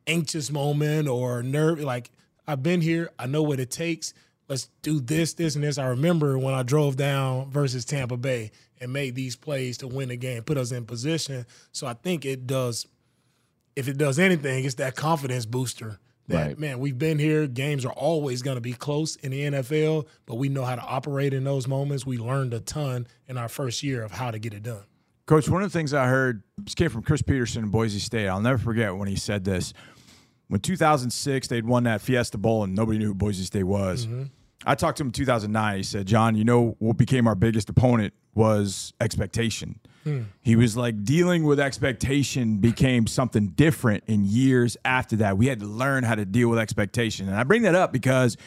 anxious 0.07 0.51
moment 0.51 1.07
or 1.07 1.43
nerve 1.43 1.79
like 1.81 2.09
i've 2.47 2.63
been 2.63 2.81
here 2.81 3.11
i 3.19 3.27
know 3.27 3.43
what 3.43 3.59
it 3.59 3.69
takes 3.69 4.13
let's 4.51 4.69
do 4.81 4.99
this 4.99 5.33
this 5.33 5.55
and 5.55 5.63
this 5.63 5.77
i 5.77 5.85
remember 5.85 6.37
when 6.37 6.53
i 6.53 6.61
drove 6.61 6.97
down 6.97 7.49
versus 7.49 7.85
tampa 7.85 8.17
bay 8.17 8.51
and 8.81 8.91
made 8.91 9.15
these 9.15 9.37
plays 9.37 9.77
to 9.77 9.87
win 9.87 10.09
the 10.09 10.17
game 10.17 10.43
put 10.43 10.57
us 10.57 10.73
in 10.73 10.85
position 10.85 11.45
so 11.71 11.87
i 11.87 11.93
think 11.93 12.25
it 12.25 12.45
does 12.45 12.85
if 13.77 13.87
it 13.87 13.97
does 13.97 14.19
anything 14.19 14.65
it's 14.65 14.75
that 14.75 14.93
confidence 14.95 15.45
booster 15.45 15.99
that 16.27 16.47
Right. 16.47 16.59
man 16.59 16.79
we've 16.79 16.99
been 16.99 17.17
here 17.17 17.47
games 17.47 17.85
are 17.85 17.93
always 17.93 18.41
going 18.41 18.55
to 18.55 18.61
be 18.61 18.73
close 18.73 19.15
in 19.15 19.31
the 19.31 19.39
nfl 19.43 20.05
but 20.25 20.35
we 20.35 20.49
know 20.49 20.65
how 20.65 20.75
to 20.75 20.81
operate 20.83 21.33
in 21.33 21.45
those 21.45 21.65
moments 21.65 22.05
we 22.05 22.17
learned 22.17 22.53
a 22.53 22.59
ton 22.59 23.07
in 23.29 23.37
our 23.37 23.47
first 23.47 23.81
year 23.83 24.03
of 24.03 24.11
how 24.11 24.31
to 24.31 24.37
get 24.37 24.53
it 24.53 24.63
done 24.63 24.83
Coach, 25.27 25.47
one 25.47 25.63
of 25.63 25.71
the 25.71 25.77
things 25.77 25.93
I 25.93 26.07
heard 26.07 26.43
came 26.75 26.89
from 26.89 27.03
Chris 27.03 27.21
Petersen 27.21 27.63
in 27.63 27.69
Boise 27.69 27.99
State. 27.99 28.27
I'll 28.27 28.41
never 28.41 28.57
forget 28.57 28.97
when 28.97 29.07
he 29.07 29.15
said 29.15 29.45
this. 29.45 29.71
When 30.47 30.59
2006, 30.59 31.47
they'd 31.47 31.65
won 31.65 31.83
that 31.83 32.01
Fiesta 32.01 32.37
Bowl 32.37 32.65
and 32.65 32.75
nobody 32.75 32.97
knew 32.99 33.05
who 33.05 33.13
Boise 33.13 33.45
State 33.45 33.63
was. 33.63 34.07
Mm-hmm. 34.07 34.23
I 34.65 34.75
talked 34.75 34.97
to 34.97 35.03
him 35.03 35.07
in 35.07 35.13
2009. 35.13 35.77
He 35.77 35.83
said, 35.83 36.05
John, 36.05 36.35
you 36.35 36.43
know 36.43 36.75
what 36.79 36.97
became 36.97 37.27
our 37.27 37.35
biggest 37.35 37.69
opponent 37.69 38.13
was 38.33 38.93
expectation. 39.01 39.79
Hmm. 40.03 40.23
He 40.41 40.55
was 40.55 40.77
like, 40.77 41.03
dealing 41.03 41.43
with 41.43 41.59
expectation 41.59 42.57
became 42.57 43.07
something 43.07 43.49
different 43.49 44.03
in 44.07 44.23
years 44.25 44.77
after 44.85 45.15
that. 45.17 45.37
We 45.37 45.47
had 45.47 45.59
to 45.59 45.65
learn 45.65 46.03
how 46.03 46.15
to 46.15 46.25
deal 46.25 46.49
with 46.49 46.59
expectation. 46.59 47.27
And 47.27 47.37
I 47.37 47.43
bring 47.43 47.63
that 47.63 47.75
up 47.75 47.91
because 47.91 48.37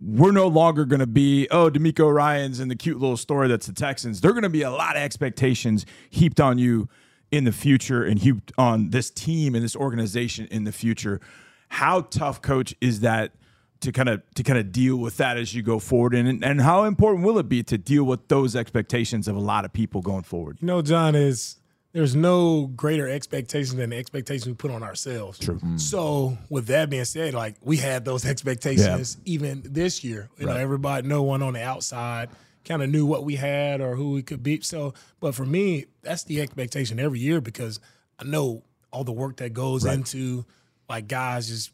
we're 0.00 0.32
no 0.32 0.46
longer 0.46 0.84
going 0.84 1.00
to 1.00 1.06
be, 1.06 1.48
oh, 1.50 1.70
DeMeco 1.70 2.12
Ryans 2.12 2.60
and 2.60 2.70
the 2.70 2.76
cute 2.76 2.98
little 2.98 3.16
story 3.16 3.48
that's 3.48 3.66
the 3.66 3.72
Texans. 3.72 4.20
They're 4.20 4.32
going 4.32 4.42
to 4.42 4.48
be 4.48 4.62
a 4.62 4.70
lot 4.70 4.96
of 4.96 5.02
expectations 5.02 5.86
heaped 6.10 6.40
on 6.40 6.58
you 6.58 6.88
in 7.30 7.44
the 7.44 7.52
future 7.52 8.04
and 8.04 8.18
heaped 8.18 8.52
on 8.56 8.90
this 8.90 9.10
team 9.10 9.54
and 9.54 9.64
this 9.64 9.74
organization 9.74 10.46
in 10.50 10.64
the 10.64 10.72
future. 10.72 11.20
How 11.68 12.02
tough, 12.02 12.40
coach, 12.40 12.74
is 12.80 13.00
that 13.00 13.32
to 13.80 13.92
kind 13.92 14.08
of 14.08 14.22
to 14.34 14.42
kind 14.42 14.58
of 14.58 14.72
deal 14.72 14.96
with 14.96 15.16
that 15.18 15.36
as 15.36 15.54
you 15.54 15.62
go 15.62 15.78
forward? 15.78 16.14
And 16.14 16.44
and 16.44 16.60
how 16.60 16.84
important 16.84 17.24
will 17.24 17.38
it 17.38 17.48
be 17.48 17.62
to 17.64 17.78
deal 17.78 18.04
with 18.04 18.28
those 18.28 18.56
expectations 18.56 19.28
of 19.28 19.36
a 19.36 19.40
lot 19.40 19.64
of 19.64 19.72
people 19.72 20.02
going 20.02 20.22
forward? 20.22 20.58
You 20.60 20.66
know, 20.66 20.82
John, 20.82 21.14
is 21.14 21.56
there's 21.92 22.14
no 22.14 22.66
greater 22.66 23.08
expectation 23.08 23.78
than 23.78 23.90
the 23.90 23.96
expectations 23.96 24.46
we 24.46 24.52
put 24.52 24.70
on 24.70 24.82
ourselves. 24.82 25.38
True. 25.38 25.58
Mm. 25.58 25.80
So 25.80 26.36
with 26.50 26.66
that 26.66 26.90
being 26.90 27.06
said, 27.06 27.32
like 27.32 27.56
we 27.62 27.78
had 27.78 28.04
those 28.04 28.26
expectations 28.26 29.16
even 29.24 29.62
this 29.64 30.04
year. 30.04 30.28
You 30.36 30.46
know, 30.46 30.56
everybody, 30.56 31.08
no 31.08 31.22
one 31.22 31.42
on 31.42 31.54
the 31.54 31.62
outside 31.62 32.28
kind 32.66 32.82
of 32.82 32.90
knew 32.90 33.06
what 33.06 33.24
we 33.24 33.36
had 33.36 33.80
or 33.80 33.96
who 33.96 34.10
we 34.10 34.22
could 34.22 34.42
be. 34.42 34.60
So, 34.60 34.92
but 35.20 35.34
for 35.34 35.46
me, 35.46 35.86
that's 36.02 36.24
the 36.24 36.42
expectation 36.42 37.00
every 37.00 37.20
year 37.20 37.40
because 37.40 37.80
I 38.18 38.24
know 38.24 38.62
all 38.92 39.04
the 39.04 39.12
work 39.12 39.36
that 39.36 39.54
goes 39.54 39.84
into 39.84 40.44
like 40.88 41.08
guys 41.08 41.48
just 41.48 41.70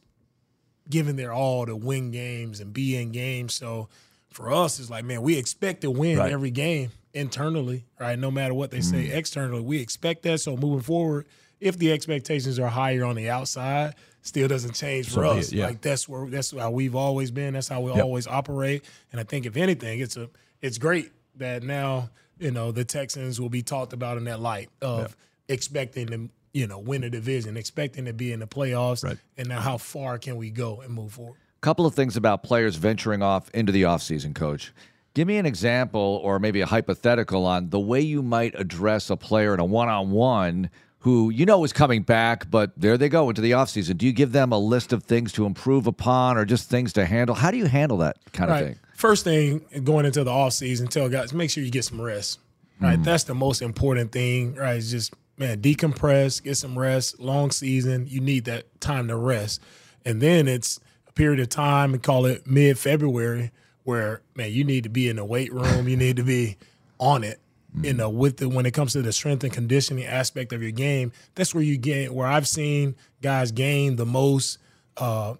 giving 0.88 1.16
their 1.16 1.32
all 1.32 1.66
to 1.66 1.76
win 1.76 2.10
games 2.10 2.60
and 2.60 2.72
be 2.72 2.96
in 2.96 3.12
games. 3.12 3.54
So 3.54 3.88
for 4.30 4.52
us, 4.52 4.80
it's 4.80 4.90
like, 4.90 5.04
man, 5.04 5.22
we 5.22 5.36
expect 5.38 5.82
to 5.82 5.90
win 5.90 6.18
Right. 6.18 6.32
every 6.32 6.50
game 6.50 6.90
internally, 7.14 7.84
right? 8.00 8.18
No 8.18 8.30
matter 8.30 8.54
what 8.54 8.70
they 8.70 8.80
say 8.80 9.04
mm-hmm. 9.06 9.16
externally, 9.16 9.62
we 9.62 9.78
expect 9.80 10.22
that. 10.24 10.40
So 10.40 10.56
moving 10.56 10.80
forward, 10.80 11.26
if 11.60 11.78
the 11.78 11.92
expectations 11.92 12.58
are 12.58 12.68
higher 12.68 13.04
on 13.04 13.14
the 13.14 13.30
outside, 13.30 13.94
still 14.22 14.48
doesn't 14.48 14.74
change 14.74 15.06
for 15.08 15.24
So 15.24 15.30
us. 15.38 15.52
yeah. 15.52 15.66
Like 15.66 15.80
that's 15.80 16.08
where 16.08 16.26
that's 16.28 16.50
how 16.56 16.70
we've 16.70 16.94
always 16.96 17.30
been. 17.30 17.54
That's 17.54 17.68
how 17.68 17.80
we 17.80 17.92
always 17.92 18.26
operate. 18.26 18.84
And 19.12 19.20
I 19.20 19.24
think 19.24 19.46
if 19.46 19.56
anything, 19.56 20.00
it's 20.00 20.16
a 20.16 20.28
it's 20.60 20.78
great 20.78 21.12
that 21.36 21.62
now 21.62 22.10
you 22.38 22.50
know 22.50 22.72
the 22.72 22.84
Texans 22.84 23.40
will 23.40 23.48
be 23.50 23.62
talked 23.62 23.92
about 23.92 24.16
in 24.16 24.24
that 24.24 24.40
light 24.40 24.70
of 24.80 25.16
expecting 25.48 26.06
to 26.08 26.28
you 26.52 26.66
know 26.66 26.78
win 26.78 27.04
a 27.04 27.10
division, 27.10 27.56
expecting 27.56 28.04
to 28.06 28.12
be 28.12 28.32
in 28.32 28.40
the 28.40 28.46
playoffs, 28.46 29.04
Right. 29.04 29.18
and 29.36 29.48
now 29.48 29.60
how 29.60 29.78
far 29.78 30.18
can 30.18 30.36
we 30.36 30.50
go 30.50 30.80
and 30.80 30.92
move 30.92 31.12
forward? 31.12 31.38
couple 31.62 31.86
of 31.86 31.94
things 31.94 32.16
about 32.16 32.42
players 32.42 32.74
venturing 32.76 33.22
off 33.22 33.48
into 33.54 33.72
the 33.72 33.82
offseason, 33.84 34.34
coach. 34.34 34.72
Give 35.14 35.28
me 35.28 35.36
an 35.38 35.46
example 35.46 36.20
or 36.22 36.38
maybe 36.38 36.60
a 36.60 36.66
hypothetical 36.66 37.46
on 37.46 37.70
the 37.70 37.78
way 37.78 38.00
you 38.00 38.20
might 38.20 38.58
address 38.58 39.10
a 39.10 39.16
player 39.16 39.54
in 39.54 39.60
a 39.60 39.64
one 39.64 39.88
on 39.88 40.10
one 40.10 40.70
who 41.00 41.30
you 41.30 41.44
know 41.46 41.62
is 41.64 41.72
coming 41.72 42.02
back, 42.02 42.50
but 42.50 42.72
there 42.76 42.96
they 42.96 43.08
go 43.08 43.28
into 43.28 43.40
the 43.40 43.52
offseason. 43.52 43.96
Do 43.96 44.06
you 44.06 44.12
give 44.12 44.32
them 44.32 44.52
a 44.52 44.58
list 44.58 44.92
of 44.92 45.02
things 45.04 45.32
to 45.32 45.46
improve 45.46 45.86
upon 45.86 46.36
or 46.36 46.44
just 46.44 46.68
things 46.68 46.92
to 46.94 47.04
handle? 47.04 47.34
How 47.34 47.50
do 47.50 47.56
you 47.56 47.66
handle 47.66 47.98
that 47.98 48.16
kind 48.32 48.50
of 48.50 48.58
thing? 48.58 48.78
First 48.94 49.24
thing 49.24 49.60
going 49.84 50.06
into 50.06 50.24
the 50.24 50.30
off 50.30 50.52
season, 50.52 50.88
tell 50.88 51.08
guys 51.08 51.32
make 51.32 51.50
sure 51.50 51.62
you 51.62 51.70
get 51.70 51.84
some 51.84 52.00
rest. 52.00 52.38
Right, 52.80 52.98
mm. 52.98 53.04
that's 53.04 53.24
the 53.24 53.34
most 53.34 53.62
important 53.62 54.10
thing. 54.10 54.54
Right, 54.54 54.76
is 54.76 54.90
just 54.90 55.12
man 55.36 55.60
decompress, 55.60 56.42
get 56.42 56.56
some 56.56 56.78
rest. 56.78 57.20
Long 57.20 57.50
season, 57.50 58.06
you 58.08 58.20
need 58.20 58.44
that 58.46 58.80
time 58.80 59.08
to 59.08 59.16
rest, 59.16 59.60
and 60.04 60.20
then 60.20 60.48
it's 60.48 60.80
a 61.08 61.12
period 61.12 61.40
of 61.40 61.48
time. 61.48 61.94
and 61.94 62.02
call 62.02 62.26
it 62.26 62.46
mid 62.46 62.78
February, 62.78 63.52
where 63.84 64.22
man 64.34 64.52
you 64.52 64.64
need 64.64 64.84
to 64.84 64.90
be 64.90 65.08
in 65.08 65.16
the 65.16 65.24
weight 65.24 65.52
room. 65.52 65.88
you 65.88 65.96
need 65.96 66.16
to 66.16 66.24
be 66.24 66.56
on 66.98 67.24
it. 67.24 67.40
You 67.80 67.94
know, 67.94 68.10
with 68.10 68.36
the 68.36 68.50
when 68.50 68.66
it 68.66 68.72
comes 68.72 68.92
to 68.92 69.00
the 69.00 69.12
strength 69.12 69.44
and 69.44 69.52
conditioning 69.52 70.04
aspect 70.04 70.52
of 70.52 70.62
your 70.62 70.72
game, 70.72 71.10
that's 71.34 71.54
where 71.54 71.64
you 71.64 71.78
gain. 71.78 72.12
Where 72.12 72.26
I've 72.26 72.46
seen 72.46 72.96
guys 73.22 73.50
gain 73.50 73.96
the 73.96 74.04
most 74.04 74.58
uh, 74.98 75.34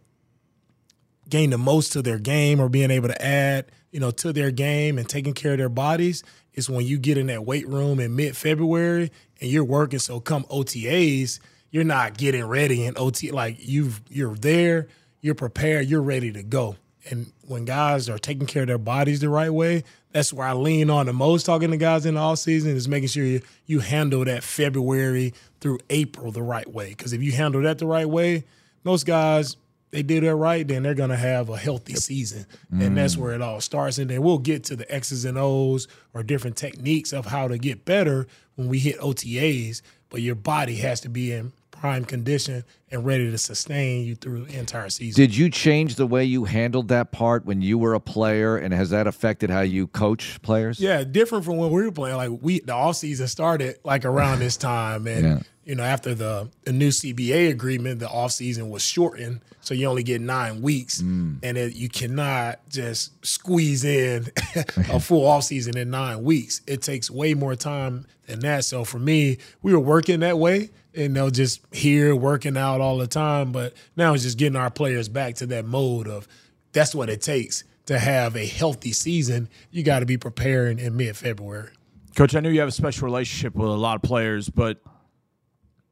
gain 1.33 1.49
the 1.49 1.57
most 1.57 1.93
to 1.95 2.03
their 2.03 2.19
game 2.19 2.61
or 2.61 2.69
being 2.69 2.91
able 2.91 3.09
to 3.09 3.25
add, 3.25 3.65
you 3.91 3.99
know, 3.99 4.11
to 4.11 4.35
their 4.35 4.51
game 4.51 4.99
and 4.99 5.09
taking 5.09 5.33
care 5.33 5.53
of 5.53 5.59
their 5.59 5.71
bodies 5.71 6.23
is 6.53 6.69
when 6.69 6.85
you 6.85 6.99
get 6.99 7.17
in 7.17 7.29
that 7.29 7.47
weight 7.47 7.67
room 7.67 7.99
in 7.99 8.15
mid 8.15 8.37
February 8.37 9.11
and 9.41 9.51
you're 9.51 9.65
working. 9.65 9.99
So 9.99 10.21
come 10.21 10.45
OTAs, 10.45 11.41
you're 11.71 11.85
not 11.85 12.19
getting 12.19 12.45
ready 12.45 12.85
in 12.85 12.93
OT 12.99 13.31
like 13.31 13.57
you've 13.59 14.03
you're 14.11 14.35
there, 14.35 14.89
you're 15.23 15.35
prepared, 15.35 15.87
you're 15.87 16.03
ready 16.03 16.31
to 16.33 16.43
go. 16.43 16.77
And 17.09 17.33
when 17.49 17.65
guys 17.65 18.11
are 18.11 18.19
taking 18.19 18.47
care 18.47 18.65
of 18.65 18.69
their 18.69 18.77
bodies 18.77 19.21
the 19.21 19.31
right 19.31 19.51
way, 19.51 19.85
that's 20.13 20.35
where 20.35 20.47
I 20.47 20.53
lean 20.53 20.91
on 20.91 21.07
the 21.07 21.15
most 21.15 21.47
talking 21.47 21.71
to 21.71 21.79
guys 21.79 22.05
in 22.05 22.17
the 22.17 22.21
off 22.21 22.41
season 22.41 22.77
is 22.77 22.89
making 22.89 23.09
sure 23.09 23.25
you, 23.25 23.41
you 23.65 23.81
handle 23.81 24.23
that 24.27 24.45
February 24.45 25.33
through 25.63 25.79
April 25.89 26.31
the 26.31 26.43
right 26.43 26.71
way. 26.71 26.91
Because 26.91 27.15
if 27.15 27.23
you 27.23 27.33
handle 27.33 27.63
that 27.63 27.79
the 27.79 27.87
right 27.87 28.09
way, 28.09 28.45
most 28.85 29.07
guys 29.07 29.57
they 29.93 30.03
do 30.03 30.21
that 30.21 30.35
right, 30.35 30.67
then 30.67 30.83
they're 30.83 30.95
gonna 30.95 31.17
have 31.17 31.49
a 31.51 31.57
healthy 31.57 31.95
season, 31.95 32.47
and 32.73 32.97
that's 32.97 33.17
where 33.17 33.33
it 33.35 33.43
all 33.43 33.61
starts. 33.61 33.99
And 33.99 34.11
then 34.11 34.23
we'll 34.23 34.39
get 34.39 34.65
to 34.65 34.77
the 34.77 34.93
X's 34.93 35.25
and 35.25 35.39
O's 35.39 35.87
or 36.15 36.23
different 36.23 36.57
techniques 36.57 37.13
of 37.13 37.27
how 37.27 37.47
to 37.47 37.59
get 37.59 37.85
better 37.85 38.27
when 38.57 38.69
we 38.69 38.79
hit 38.79 38.99
OTAs. 38.99 39.83
But 40.09 40.23
your 40.23 40.35
body 40.35 40.77
has 40.77 41.01
to 41.03 41.09
be 41.09 41.31
in 41.33 41.53
prime 41.83 42.05
condition 42.05 42.63
and 42.93 43.05
ready 43.05 43.29
to 43.29 43.37
sustain 43.37 44.07
you 44.07 44.15
through 44.15 44.45
the 44.45 44.57
entire 44.57 44.89
season. 44.89 45.21
Did 45.21 45.37
you 45.37 45.51
change 45.51 45.97
the 45.97 46.07
way 46.07 46.25
you 46.25 46.45
handled 46.45 46.87
that 46.89 47.11
part 47.11 47.45
when 47.45 47.61
you 47.61 47.77
were 47.77 47.95
a 47.95 47.99
player, 47.99 48.57
and 48.57 48.73
has 48.73 48.91
that 48.91 49.09
affected 49.09 49.51
how 49.51 49.63
you 49.63 49.89
coach 49.89 50.41
players? 50.43 50.79
Yeah, 50.79 51.03
different 51.03 51.45
from 51.45 51.57
when 51.57 51.73
we 51.73 51.83
were 51.83 51.91
playing. 51.91 52.17
Like 52.17 52.31
we, 52.41 52.61
the 52.61 52.73
off 52.73 52.95
season 52.95 53.27
started 53.27 53.81
like 53.83 54.05
around 54.05 54.39
this 54.39 54.57
time, 54.73 55.09
and 55.09 55.25
Yeah. 55.25 55.41
you 55.65 55.75
know 55.75 55.83
after 55.83 56.15
the 56.15 56.51
the 56.63 56.73
new 56.73 56.91
CBA 56.91 57.51
agreement, 57.51 57.99
the 57.99 58.09
off 58.09 58.31
season 58.31 58.71
was 58.71 58.83
shortened, 58.85 59.41
so 59.61 59.75
you 59.75 59.89
only 59.89 60.05
get 60.05 60.21
nine 60.21 60.63
weeks, 60.63 61.03
mm. 61.03 61.41
and 61.43 61.59
it, 61.59 61.75
you 61.75 61.89
cannot 61.89 62.61
just 62.69 63.27
squeeze 63.27 63.83
in 63.83 64.29
a 64.89 65.01
full 65.01 65.27
off 65.27 65.43
season 65.43 65.77
in 65.77 65.91
nine 65.91 66.23
weeks. 66.23 66.61
It 66.69 66.81
takes 66.81 67.11
way 67.11 67.35
more 67.35 67.57
time 67.57 68.07
than 68.29 68.39
that. 68.41 68.67
So 68.67 68.85
for 68.85 69.01
me, 69.01 69.39
we 69.63 69.73
were 69.73 69.81
working 69.81 70.21
that 70.21 70.39
way. 70.39 70.71
And 70.95 71.17
they'll 71.17 71.31
just 71.31 71.61
here 71.73 72.15
working 72.15 72.57
out 72.57 72.81
all 72.81 72.99
the 72.99 73.07
time, 73.07 73.51
but 73.51 73.73
now 73.97 74.13
it's 74.13 74.25
just 74.25 74.37
getting 74.37 74.57
our 74.57 74.71
players 74.71 75.09
back 75.09 75.37
to 75.37 75.47
that 75.47 75.65
mode 75.65 76.07
of 76.07 76.29
that's 76.73 76.95
what 76.95 77.09
it 77.09 77.23
takes 77.23 77.65
to 77.87 77.99
have 77.99 78.37
a 78.37 78.47
healthy 78.47 78.93
season. 78.93 79.49
You 79.71 79.83
got 79.83 80.01
to 80.01 80.07
be 80.07 80.19
preparing 80.19 80.79
in 80.79 80.97
mid 80.97 81.17
February. 81.17 81.71
Coach, 82.15 82.35
I 82.35 82.41
know 82.41 82.51
you 82.51 82.61
have 82.61 82.69
a 82.69 82.73
special 82.73 83.07
relationship 83.07 83.55
with 83.55 83.69
a 83.69 83.73
lot 83.73 83.97
of 83.97 84.03
players, 84.03 84.51
but 84.51 84.83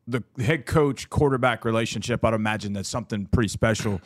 the 0.07 0.23
head 0.39 0.67
coach 0.67 1.09
quarterback 1.09 1.65
relationship, 1.65 2.25
I'd 2.25 2.35
imagine 2.35 2.73
that's 2.75 2.89
something 2.89 3.27
pretty 3.27 3.49
special. 3.49 4.01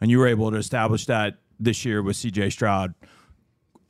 And 0.00 0.10
you 0.10 0.18
were 0.18 0.28
able 0.28 0.50
to 0.50 0.58
establish 0.58 1.06
that 1.06 1.38
this 1.58 1.84
year 1.84 2.02
with 2.02 2.16
CJ 2.16 2.52
Stroud. 2.52 2.94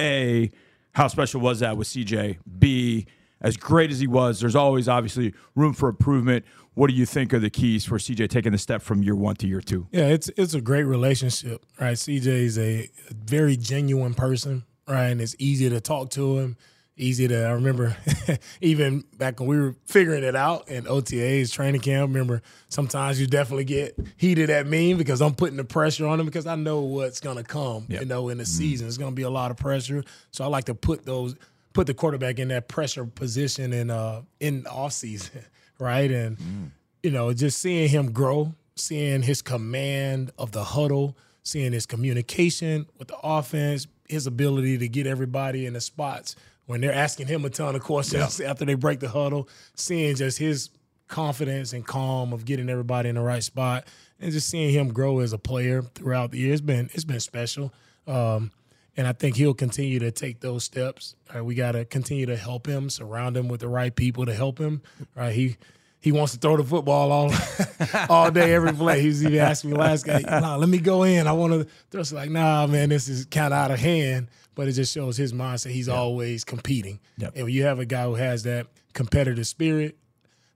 A, 0.00 0.50
how 0.92 1.08
special 1.08 1.40
was 1.40 1.60
that 1.60 1.76
with 1.76 1.88
CJ? 1.88 2.38
B, 2.58 3.06
as 3.40 3.56
great 3.56 3.90
as 3.90 4.00
he 4.00 4.06
was, 4.06 4.40
there's 4.40 4.56
always 4.56 4.88
obviously 4.88 5.34
room 5.54 5.72
for 5.72 5.88
improvement. 5.88 6.44
What 6.74 6.88
do 6.88 6.94
you 6.94 7.06
think 7.06 7.32
are 7.34 7.38
the 7.38 7.50
keys 7.50 7.84
for 7.84 7.98
CJ 7.98 8.28
taking 8.28 8.52
the 8.52 8.58
step 8.58 8.82
from 8.82 9.02
year 9.02 9.14
one 9.14 9.36
to 9.36 9.46
year 9.46 9.60
two? 9.60 9.86
Yeah, 9.92 10.08
it's 10.08 10.30
it's 10.36 10.54
a 10.54 10.60
great 10.60 10.84
relationship, 10.84 11.64
right? 11.80 11.96
CJ 11.96 12.26
is 12.26 12.58
a 12.58 12.88
very 13.14 13.56
genuine 13.56 14.14
person, 14.14 14.64
right? 14.88 15.06
And 15.06 15.20
it's 15.20 15.36
easy 15.38 15.70
to 15.70 15.80
talk 15.80 16.10
to 16.10 16.38
him. 16.38 16.56
Easy 16.98 17.28
to 17.28 17.44
I 17.46 17.50
remember 17.50 17.94
even 18.62 19.04
back 19.18 19.38
when 19.38 19.48
we 19.50 19.58
were 19.58 19.74
figuring 19.84 20.24
it 20.24 20.34
out 20.34 20.68
in 20.68 20.86
OTA's 20.86 21.50
training 21.50 21.82
camp. 21.82 22.08
Remember 22.08 22.40
sometimes 22.70 23.20
you 23.20 23.26
definitely 23.26 23.64
get 23.64 23.98
heated 24.16 24.48
at 24.48 24.66
me 24.66 24.94
because 24.94 25.20
I'm 25.20 25.34
putting 25.34 25.58
the 25.58 25.64
pressure 25.64 26.06
on 26.06 26.18
him 26.18 26.24
because 26.24 26.46
I 26.46 26.56
know 26.56 26.80
what's 26.80 27.20
gonna 27.20 27.44
come. 27.44 27.84
You 27.90 28.06
know, 28.06 28.30
in 28.30 28.38
the 28.38 28.44
mm-hmm. 28.44 28.50
season, 28.50 28.86
it's 28.86 28.96
gonna 28.96 29.12
be 29.12 29.22
a 29.22 29.30
lot 29.30 29.50
of 29.50 29.58
pressure. 29.58 30.04
So 30.30 30.42
I 30.42 30.46
like 30.46 30.64
to 30.64 30.74
put 30.74 31.04
those 31.04 31.36
put 31.76 31.86
the 31.86 31.94
quarterback 31.94 32.38
in 32.38 32.48
that 32.48 32.68
pressure 32.68 33.04
position 33.04 33.72
in 33.74 33.90
uh 33.90 34.22
in 34.40 34.62
the 34.62 34.70
off 34.70 34.92
season, 34.92 35.44
right? 35.78 36.10
And 36.10 36.72
you 37.02 37.10
know, 37.10 37.32
just 37.34 37.58
seeing 37.58 37.88
him 37.88 38.12
grow, 38.12 38.54
seeing 38.74 39.22
his 39.22 39.42
command 39.42 40.30
of 40.38 40.52
the 40.52 40.64
huddle, 40.64 41.16
seeing 41.42 41.72
his 41.72 41.84
communication 41.84 42.86
with 42.98 43.08
the 43.08 43.18
offense, 43.22 43.86
his 44.08 44.26
ability 44.26 44.78
to 44.78 44.88
get 44.88 45.06
everybody 45.06 45.66
in 45.66 45.74
the 45.74 45.80
spots 45.80 46.34
when 46.64 46.80
they're 46.80 46.94
asking 46.94 47.26
him 47.26 47.44
a 47.44 47.50
ton 47.50 47.76
of 47.76 47.82
questions 47.82 48.40
after 48.50 48.64
they 48.64 48.74
break 48.74 48.98
the 49.00 49.10
huddle, 49.10 49.46
seeing 49.74 50.16
just 50.16 50.38
his 50.38 50.70
confidence 51.08 51.74
and 51.74 51.86
calm 51.86 52.32
of 52.32 52.46
getting 52.46 52.70
everybody 52.70 53.10
in 53.10 53.16
the 53.16 53.20
right 53.20 53.44
spot, 53.44 53.86
and 54.18 54.32
just 54.32 54.48
seeing 54.48 54.72
him 54.72 54.88
grow 54.88 55.20
as 55.20 55.34
a 55.34 55.38
player 55.38 55.82
throughout 55.82 56.30
the 56.30 56.38
year. 56.38 56.52
It's 56.54 56.62
been 56.62 56.88
it's 56.94 57.04
been 57.04 57.20
special. 57.20 57.74
Um, 58.06 58.50
and 58.96 59.06
I 59.06 59.12
think 59.12 59.36
he'll 59.36 59.54
continue 59.54 59.98
to 60.00 60.10
take 60.10 60.40
those 60.40 60.64
steps. 60.64 61.14
Right? 61.32 61.42
We 61.42 61.54
got 61.54 61.72
to 61.72 61.84
continue 61.84 62.26
to 62.26 62.36
help 62.36 62.66
him, 62.66 62.88
surround 62.90 63.36
him 63.36 63.48
with 63.48 63.60
the 63.60 63.68
right 63.68 63.94
people 63.94 64.26
to 64.26 64.34
help 64.34 64.58
him. 64.58 64.82
Right? 65.14 65.34
He 65.34 65.56
he 66.00 66.12
wants 66.12 66.32
to 66.34 66.38
throw 66.38 66.56
the 66.56 66.64
football 66.64 67.10
all 67.10 67.32
all 68.08 68.30
day, 68.30 68.54
every 68.54 68.72
play. 68.72 69.00
He 69.00 69.08
was 69.08 69.24
even 69.24 69.38
asking 69.38 69.70
me 69.70 69.76
last 69.76 70.06
guy, 70.06 70.20
nah, 70.20 70.56
let 70.56 70.68
me 70.68 70.78
go 70.78 71.02
in. 71.02 71.26
I 71.26 71.32
want 71.32 71.52
to 71.52 71.66
throw. 71.90 72.00
It's 72.00 72.12
like, 72.12 72.30
nah, 72.30 72.66
man, 72.66 72.88
this 72.88 73.08
is 73.08 73.26
kind 73.26 73.52
of 73.52 73.58
out 73.58 73.70
of 73.70 73.80
hand. 73.80 74.28
But 74.54 74.68
it 74.68 74.72
just 74.72 74.94
shows 74.94 75.16
his 75.16 75.32
mindset. 75.34 75.72
He's 75.72 75.88
always 75.88 76.44
competing. 76.44 77.00
Yep. 77.18 77.32
And 77.34 77.44
when 77.44 77.52
you 77.52 77.64
have 77.64 77.78
a 77.78 77.84
guy 77.84 78.04
who 78.04 78.14
has 78.14 78.44
that 78.44 78.68
competitive 78.94 79.46
spirit, 79.46 79.98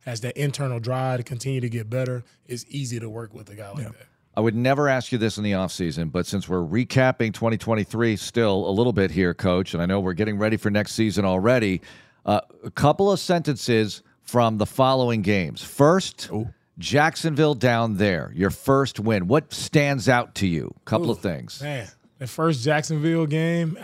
has 0.07 0.23
that 0.23 0.37
internal 0.37 0.81
drive 0.81 1.19
to 1.19 1.25
continue 1.25 1.61
to 1.61 1.69
get 1.69 1.91
better, 1.91 2.25
it's 2.47 2.65
easy 2.69 2.99
to 3.01 3.11
work 3.11 3.35
with 3.35 3.51
a 3.51 3.55
guy 3.55 3.71
like 3.73 3.85
that. 3.93 4.07
I 4.37 4.41
would 4.41 4.55
never 4.55 4.89
ask 4.89 5.11
you 5.13 5.19
this 5.19 5.39
in 5.39 5.45
the 5.45 5.53
offseason, 5.53 6.13
but 6.13 6.27
since 6.27 6.49
we're 6.49 6.59
recapping 6.65 7.35
2023 7.35 8.17
still 8.17 8.69
a 8.69 8.71
little 8.71 8.93
bit 8.93 9.11
here, 9.11 9.35
coach, 9.35 9.75
and 9.75 9.83
I 9.83 9.87
know 9.87 10.01
we're 10.01 10.13
getting 10.13 10.39
ready 10.39 10.57
for 10.57 10.71
next 10.71 10.93
season 10.93 11.25
already, 11.25 11.81
uh, 12.25 12.41
a 12.65 12.71
couple 12.71 13.11
of 13.11 13.19
sentences 13.19 14.03
from 14.23 14.59
the 14.59 14.67
following 14.67 15.23
games. 15.23 15.63
First, 15.65 16.31
Jacksonville 16.79 17.55
down 17.55 17.97
there, 17.97 18.33
your 18.35 18.51
first 18.51 19.01
win. 19.01 19.27
What 19.27 19.53
stands 19.53 20.09
out 20.09 20.37
to 20.37 20.47
you? 20.47 20.73
A 20.77 20.85
Couple 20.85 21.11
of 21.11 21.19
things. 21.19 21.61
Man, 21.61 21.89
the 22.19 22.27
first 22.29 22.63
Jacksonville 22.65 23.27
game, 23.27 23.77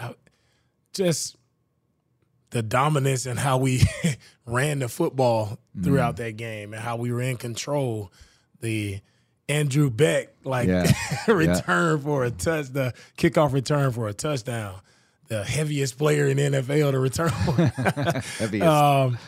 just 0.93 1.37
the 2.51 2.63
dominance 2.63 3.27
and 3.27 3.39
how 3.39 3.59
we 3.59 3.83
ran 4.47 4.79
the 4.79 4.89
football 4.89 5.59
throughout 5.83 6.15
Mm. 6.15 6.19
that 6.19 6.37
game 6.37 6.73
and 6.73 6.83
how 6.83 6.97
we 6.97 7.11
were 7.13 7.21
in 7.21 7.37
control. 7.37 8.13
The 8.61 9.01
Andrew 9.49 9.91
Beck 9.91 10.29
like 10.45 10.69
Yeah. 10.69 10.93
return 11.29 12.01
for 12.01 12.25
a 12.25 12.31
touch, 12.31 12.67
the 12.69 12.95
kickoff 13.17 13.53
return 13.53 13.93
for 13.93 14.09
a 14.09 14.13
touchdown. 14.13 14.81
The 15.29 15.43
heaviest 15.45 15.99
player 15.99 16.27
in 16.27 16.37
the 16.37 16.43
NFL 16.63 16.93
to 16.93 16.99
return. 17.01 17.29
Heaviest. 18.39 18.67
um, 18.67 19.19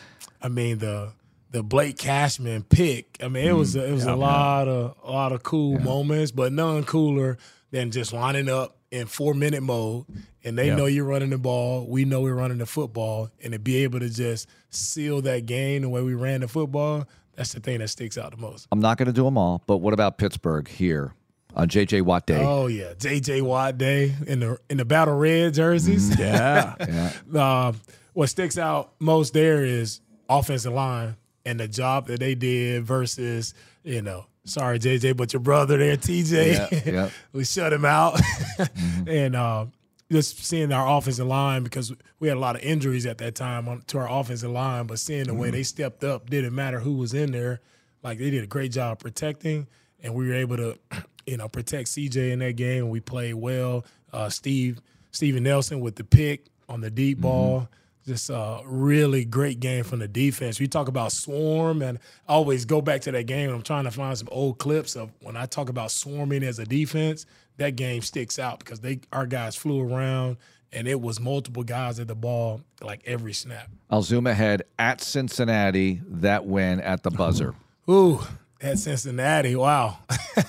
I 0.41 0.47
mean 0.47 0.77
the 0.79 1.11
the 1.51 1.61
Blake 1.63 1.97
Cashman 1.97 2.63
pick. 2.63 3.17
I 3.21 3.27
mean 3.27 3.45
it 3.45 3.51
was 3.53 3.75
a, 3.75 3.85
it 3.85 3.91
was 3.91 4.05
a 4.05 4.15
lot 4.15 4.67
of 4.67 4.95
a 5.03 5.11
lot 5.11 5.31
of 5.33 5.43
cool 5.43 5.77
moments, 5.79 6.31
but 6.31 6.53
none 6.53 6.83
cooler 6.85 7.37
than 7.71 7.91
just 7.91 8.13
lining 8.13 8.49
up 8.49 8.77
in 8.91 9.07
four 9.07 9.33
minute 9.33 9.61
mode, 9.61 10.05
and 10.43 10.57
they 10.57 10.67
Yeah. 10.67 10.75
know 10.75 10.85
you're 10.85 11.03
running 11.05 11.29
the 11.31 11.37
ball. 11.37 11.85
We 11.85 12.05
know 12.05 12.21
we're 12.21 12.33
running 12.33 12.57
the 12.59 12.65
football, 12.65 13.29
and 13.43 13.51
to 13.53 13.59
be 13.59 13.83
able 13.83 13.99
to 13.99 14.09
just 14.09 14.47
seal 14.69 15.21
that 15.23 15.45
game 15.47 15.81
the 15.83 15.89
way 15.89 16.01
we 16.01 16.13
ran 16.13 16.41
the 16.41 16.47
football. 16.47 17.07
That's 17.39 17.53
the 17.53 17.61
thing 17.61 17.79
that 17.79 17.87
sticks 17.87 18.17
out 18.17 18.31
the 18.31 18.37
most. 18.37 18.67
I'm 18.69 18.81
not 18.81 18.97
going 18.97 19.05
to 19.05 19.13
do 19.13 19.23
them 19.23 19.37
all, 19.37 19.63
but 19.65 19.77
what 19.77 19.93
about 19.93 20.17
Pittsburgh 20.17 20.67
here 20.67 21.13
on 21.55 21.69
JJ 21.69 22.01
Watt 22.01 22.27
Day? 22.27 22.43
Oh 22.43 22.67
yeah, 22.67 22.91
JJ 22.95 23.43
Watt 23.43 23.77
Day 23.77 24.13
in 24.27 24.41
the 24.41 24.59
in 24.69 24.75
the 24.75 24.83
battle 24.83 25.15
red 25.15 25.53
jerseys. 25.53 26.09
Mm-hmm. 26.09 26.21
Yeah. 26.21 27.13
yeah. 27.31 27.67
Um, 27.67 27.79
what 28.11 28.27
sticks 28.27 28.57
out 28.57 28.91
most 28.99 29.33
there 29.33 29.63
is 29.63 30.01
offensive 30.27 30.73
line 30.73 31.15
and 31.45 31.61
the 31.61 31.69
job 31.69 32.07
that 32.07 32.19
they 32.19 32.35
did 32.35 32.83
versus 32.83 33.53
you 33.85 34.01
know 34.01 34.25
sorry 34.43 34.77
JJ, 34.77 35.15
but 35.15 35.31
your 35.31 35.39
brother 35.39 35.77
there, 35.77 35.95
TJ. 35.95 36.73
Yeah, 36.85 36.91
yeah. 36.91 37.09
we 37.31 37.45
shut 37.45 37.71
him 37.71 37.85
out, 37.85 38.19
and 39.07 39.33
uh, 39.33 39.67
just 40.11 40.43
seeing 40.43 40.71
our 40.71 40.97
offensive 40.97 41.27
line 41.27 41.63
because 41.63 41.93
we 42.19 42.27
had 42.27 42.37
a 42.37 42.39
lot 42.39 42.55
of 42.55 42.61
injuries 42.61 43.05
at 43.05 43.19
that 43.19 43.35
time 43.35 43.67
on, 43.67 43.83
to 43.87 43.99
our 43.99 44.09
offensive 44.09 44.51
line, 44.51 44.87
but 44.87 44.99
seeing 44.99 45.25
the 45.25 45.33
way 45.33 45.51
they 45.51 45.63
stepped 45.63 46.03
up, 46.03 46.29
didn't 46.29 46.55
matter 46.55 46.79
who 46.79 46.93
was 46.93 47.13
in 47.13 47.31
there. 47.31 47.61
Like 48.03 48.17
they 48.17 48.29
did 48.29 48.43
a 48.43 48.47
great 48.47 48.71
job 48.71 48.99
protecting, 48.99 49.67
and 50.01 50.15
we 50.15 50.27
were 50.27 50.33
able 50.33 50.57
to, 50.57 50.79
you 51.25 51.37
know, 51.37 51.47
protect 51.47 51.89
CJ 51.89 52.31
in 52.31 52.39
that 52.39 52.55
game. 52.55 52.89
We 52.89 52.99
played 52.99 53.35
well. 53.35 53.85
Uh, 54.11 54.29
Steve 54.29 54.81
Steven 55.11 55.43
Nelson 55.43 55.79
with 55.79 55.95
the 55.95 56.03
pick 56.03 56.47
on 56.67 56.81
the 56.81 56.89
deep 56.89 57.19
ball. 57.19 57.67
Just 58.05 58.29
a 58.31 58.61
really 58.65 59.25
great 59.25 59.59
game 59.59 59.83
from 59.83 59.99
the 59.99 60.07
defense. 60.07 60.59
We 60.59 60.67
talk 60.67 60.87
about 60.87 61.11
swarm, 61.11 61.83
and 61.83 61.99
I 62.27 62.33
always 62.33 62.65
go 62.65 62.81
back 62.81 63.01
to 63.01 63.11
that 63.11 63.25
game. 63.25 63.51
I'm 63.51 63.61
trying 63.61 63.83
to 63.83 63.91
find 63.91 64.17
some 64.17 64.29
old 64.31 64.57
clips 64.57 64.95
of 64.95 65.11
when 65.21 65.37
I 65.37 65.45
talk 65.45 65.69
about 65.69 65.91
swarming 65.91 66.43
as 66.43 66.57
a 66.57 66.65
defense. 66.65 67.27
That 67.59 67.75
game 67.75 68.01
sticks 68.01 68.39
out 68.39 68.59
because 68.59 68.79
they 68.79 68.99
our 69.13 69.25
guys 69.27 69.55
flew 69.55 69.81
around, 69.81 70.37
and 70.73 70.87
it 70.87 70.99
was 70.99 71.19
multiple 71.19 71.63
guys 71.63 71.99
at 71.99 72.07
the 72.07 72.15
ball 72.15 72.61
like 72.81 73.01
every 73.05 73.33
snap. 73.33 73.69
I'll 73.89 74.01
zoom 74.01 74.27
ahead 74.27 74.63
at 74.79 75.01
Cincinnati. 75.01 76.01
That 76.07 76.45
win 76.45 76.79
at 76.81 77.03
the 77.03 77.11
buzzer. 77.11 77.53
Ooh, 77.89 78.21
at 78.61 78.79
Cincinnati, 78.79 79.55
wow, 79.55 79.97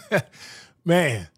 man, 0.84 1.28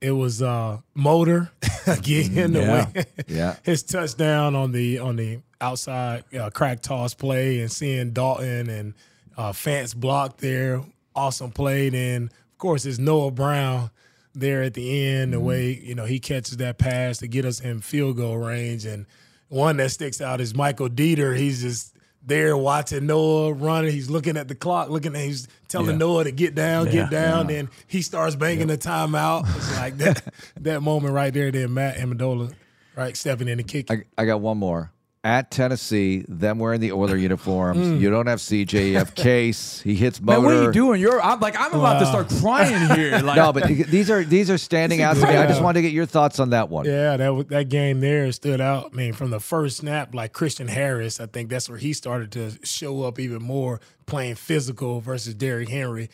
it 0.00 0.10
was 0.12 0.42
uh 0.42 0.78
motor 0.94 1.50
again. 1.86 2.52
the 2.52 2.60
Yeah. 2.60 3.02
Yeah. 3.28 3.56
his 3.62 3.82
touchdown 3.82 4.54
on 4.54 4.72
the 4.72 4.98
on 4.98 5.16
the 5.16 5.40
outside 5.60 6.24
uh, 6.38 6.50
crack 6.50 6.82
toss 6.82 7.14
play 7.14 7.60
and 7.60 7.70
seeing 7.72 8.10
Dalton 8.12 8.68
and 8.68 8.94
uh, 9.36 9.52
Fance 9.52 9.94
block 9.96 10.38
there, 10.38 10.82
awesome 11.14 11.50
play. 11.50 11.88
Then 11.90 12.24
of 12.24 12.58
course 12.58 12.84
it's 12.86 12.98
Noah 12.98 13.30
Brown 13.30 13.90
there 14.38 14.62
at 14.62 14.74
the 14.74 15.06
end. 15.06 15.32
The 15.32 15.38
mm-hmm. 15.38 15.46
way 15.46 15.80
you 15.82 15.94
know 15.94 16.04
he 16.04 16.20
catches 16.20 16.58
that 16.58 16.78
pass 16.78 17.18
to 17.18 17.28
get 17.28 17.44
us 17.44 17.60
in 17.60 17.80
field 17.80 18.16
goal 18.16 18.36
range, 18.36 18.86
and 18.86 19.06
one 19.48 19.76
that 19.78 19.90
sticks 19.90 20.20
out 20.20 20.40
is 20.40 20.54
Michael 20.54 20.88
Deiter. 20.88 21.36
He's 21.36 21.62
just 21.62 21.96
there 22.24 22.56
watching 22.56 23.06
Noah 23.06 23.52
running. 23.52 23.92
He's 23.92 24.10
looking 24.10 24.36
at 24.36 24.48
the 24.48 24.54
clock, 24.54 24.90
looking 24.90 25.14
at 25.14 25.22
he's 25.22 25.48
telling 25.68 25.90
Yeah. 25.90 25.96
Noah 25.96 26.24
to 26.24 26.32
get 26.32 26.54
down, 26.54 26.86
Yeah, 26.86 26.92
get 26.92 27.10
down. 27.10 27.46
Then 27.46 27.68
he 27.86 28.02
starts 28.02 28.34
banging 28.34 28.66
the 28.66 28.76
timeout. 28.76 29.46
It's 29.56 29.76
like 29.76 29.96
that 29.98 30.34
that 30.60 30.82
moment 30.82 31.14
right 31.14 31.32
there. 31.32 31.50
Then 31.50 31.72
Matt 31.72 31.96
Ammendola, 31.96 32.52
right, 32.96 33.16
stepping 33.16 33.48
in 33.48 33.58
the 33.58 33.64
kick. 33.64 33.90
I, 33.90 34.04
I 34.18 34.24
got 34.24 34.40
one 34.40 34.58
more. 34.58 34.90
At 35.26 35.50
Tennessee, 35.50 36.24
them 36.28 36.60
wearing 36.60 36.78
the 36.78 36.92
Oiler 36.92 37.16
uniforms. 37.16 38.00
You 38.00 38.10
don't 38.10 38.28
have 38.28 38.38
CJ. 38.38 38.90
You 38.90 38.98
have 38.98 39.16
Case. 39.16 39.80
He 39.80 39.96
hits 39.96 40.20
motor. 40.20 40.38
Man, 40.38 40.44
what 40.44 40.54
are 40.54 40.62
you 40.62 40.72
doing? 40.72 41.00
You're 41.00 41.20
I'm 41.20 41.40
like 41.40 41.58
I'm 41.58 41.72
about 41.74 41.98
to 41.98 42.06
start 42.06 42.28
crying 42.40 42.96
here. 42.96 43.20
Like 43.26 43.34
No, 43.34 43.52
but 43.52 43.66
these 43.66 44.08
are 44.08 44.22
these 44.22 44.50
are 44.50 44.58
standing 44.58 45.02
out 45.02 45.16
to 45.16 45.26
me. 45.26 45.36
I 45.36 45.48
just 45.48 45.60
wanted 45.60 45.78
to 45.78 45.82
get 45.82 45.90
your 45.92 46.06
thoughts 46.06 46.38
on 46.38 46.50
that 46.50 46.68
one. 46.68 46.84
Yeah, 46.84 47.16
that 47.16 47.48
that 47.48 47.68
game 47.68 47.98
there 47.98 48.30
stood 48.30 48.60
out. 48.60 48.90
I 48.92 48.96
mean, 48.96 49.14
from 49.14 49.30
the 49.30 49.40
first 49.40 49.78
snap, 49.78 50.14
like 50.14 50.32
Christian 50.32 50.68
Harris, 50.68 51.18
I 51.18 51.26
think 51.26 51.50
that's 51.50 51.68
where 51.68 51.78
he 51.78 51.92
started 51.92 52.30
to 52.32 52.52
show 52.64 53.02
up 53.02 53.18
even 53.18 53.42
more, 53.42 53.80
playing 54.06 54.36
physical 54.36 55.00
versus 55.00 55.34
Derrick 55.34 55.68
Henry. 55.68 56.08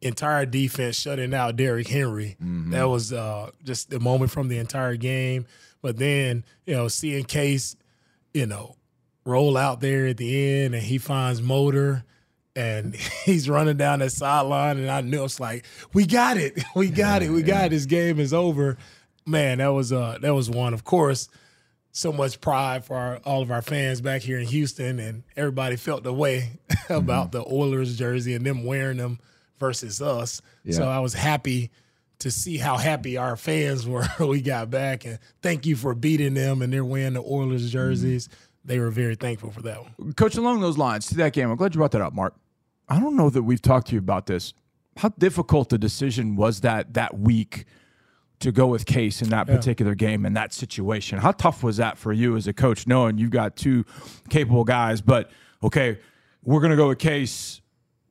Entire 0.00 0.46
defense 0.46 0.98
shutting 0.98 1.34
out 1.34 1.56
Derrick 1.56 1.88
Henry. 1.88 2.36
That 2.40 2.84
was 2.88 3.12
uh, 3.12 3.50
just 3.62 3.90
the 3.90 4.00
moment 4.00 4.30
from 4.30 4.48
the 4.48 4.56
entire 4.56 4.96
game. 4.96 5.44
But 5.82 5.98
then, 5.98 6.44
you 6.64 6.74
know, 6.74 6.88
seeing 6.88 7.24
Case, 7.24 7.76
you 8.34 8.46
know, 8.46 8.76
roll 9.24 9.56
out 9.56 9.80
there 9.80 10.06
at 10.06 10.18
the 10.18 10.62
end, 10.64 10.74
and 10.74 10.82
he 10.82 10.98
finds 10.98 11.40
Motor. 11.40 12.04
And 12.56 12.94
he's 13.24 13.48
running 13.48 13.78
down 13.78 14.00
that 14.00 14.12
sideline, 14.12 14.78
and 14.78 14.90
I 14.90 15.00
knew 15.00 15.24
it's 15.24 15.40
like, 15.40 15.64
we 15.92 16.06
got 16.06 16.36
it, 16.36 16.62
we 16.76 16.90
got 16.90 17.22
it, 17.22 17.30
we 17.30 17.42
got 17.42 17.66
it. 17.66 17.70
This 17.70 17.86
game 17.86 18.20
is 18.20 18.34
over 18.34 18.76
man, 19.26 19.58
that 19.58 19.68
was 19.68 19.92
uh 19.92 20.18
that 20.20 20.34
was 20.34 20.50
one. 20.50 20.74
Of 20.74 20.84
course, 20.84 21.28
so 21.92 22.12
much 22.12 22.40
pride 22.40 22.84
for 22.84 22.96
our, 22.96 23.16
all 23.24 23.42
of 23.42 23.50
our 23.50 23.62
fans 23.62 24.00
back 24.00 24.22
here 24.22 24.38
in 24.38 24.46
Houston, 24.46 24.98
and 24.98 25.22
everybody 25.36 25.76
felt 25.76 26.02
the 26.02 26.12
way 26.12 26.50
about 26.88 27.32
the 27.32 27.44
Oilers 27.44 27.96
jersey 27.96 28.34
and 28.34 28.44
them 28.44 28.64
wearing 28.64 28.98
them 28.98 29.18
versus 29.58 30.02
us. 30.02 30.42
So 30.70 30.88
I 30.88 30.98
was 31.00 31.14
happy 31.14 31.70
to 32.20 32.30
see 32.30 32.58
how 32.58 32.76
happy 32.76 33.16
our 33.16 33.36
fans 33.36 33.86
were 33.88 34.06
we 34.20 34.40
got 34.40 34.70
back, 34.70 35.04
and 35.04 35.18
thank 35.42 35.66
you 35.66 35.76
for 35.76 35.94
beating 35.94 36.34
them 36.34 36.62
and 36.62 36.72
they're 36.72 36.84
wearing 36.84 37.14
the 37.14 37.22
Oilers 37.22 37.70
jerseys. 37.70 38.28
They 38.64 38.78
were 38.78 38.90
very 38.90 39.14
thankful 39.14 39.50
for 39.50 39.60
that 39.62 39.82
one. 39.82 40.12
Coach, 40.14 40.36
along 40.36 40.60
those 40.60 40.78
lines, 40.78 41.06
to 41.08 41.16
that 41.16 41.34
game, 41.34 41.50
I'm 41.50 41.56
glad 41.56 41.74
you 41.74 41.78
brought 41.78 41.92
that 41.92 42.00
up, 42.00 42.14
Marc. 42.14 42.34
I 42.88 42.98
don't 42.98 43.16
know 43.16 43.30
that 43.30 43.42
we've 43.42 43.60
talked 43.60 43.88
to 43.88 43.92
you 43.94 43.98
about 43.98 44.26
this. 44.26 44.54
How 44.96 45.10
difficult 45.10 45.68
the 45.68 45.78
decision 45.78 46.36
was 46.36 46.60
that 46.60 46.94
that 46.94 47.18
week 47.18 47.64
to 48.40 48.52
go 48.52 48.66
with 48.66 48.86
Case 48.86 49.22
in 49.22 49.30
that 49.30 49.46
particular 49.46 49.94
game 49.94 50.24
in 50.24 50.34
that 50.34 50.52
situation? 50.52 51.18
How 51.18 51.32
tough 51.32 51.62
was 51.62 51.78
that 51.78 51.98
for 51.98 52.12
you 52.12 52.36
as 52.36 52.46
a 52.46 52.52
coach, 52.52 52.86
knowing 52.86 53.18
you've 53.18 53.30
got 53.30 53.56
two 53.56 53.84
capable 54.30 54.64
guys, 54.64 55.00
but 55.00 55.30
okay, 55.62 55.98
we're 56.42 56.60
going 56.60 56.70
to 56.70 56.76
go 56.76 56.88
with 56.88 56.98
Case 56.98 57.60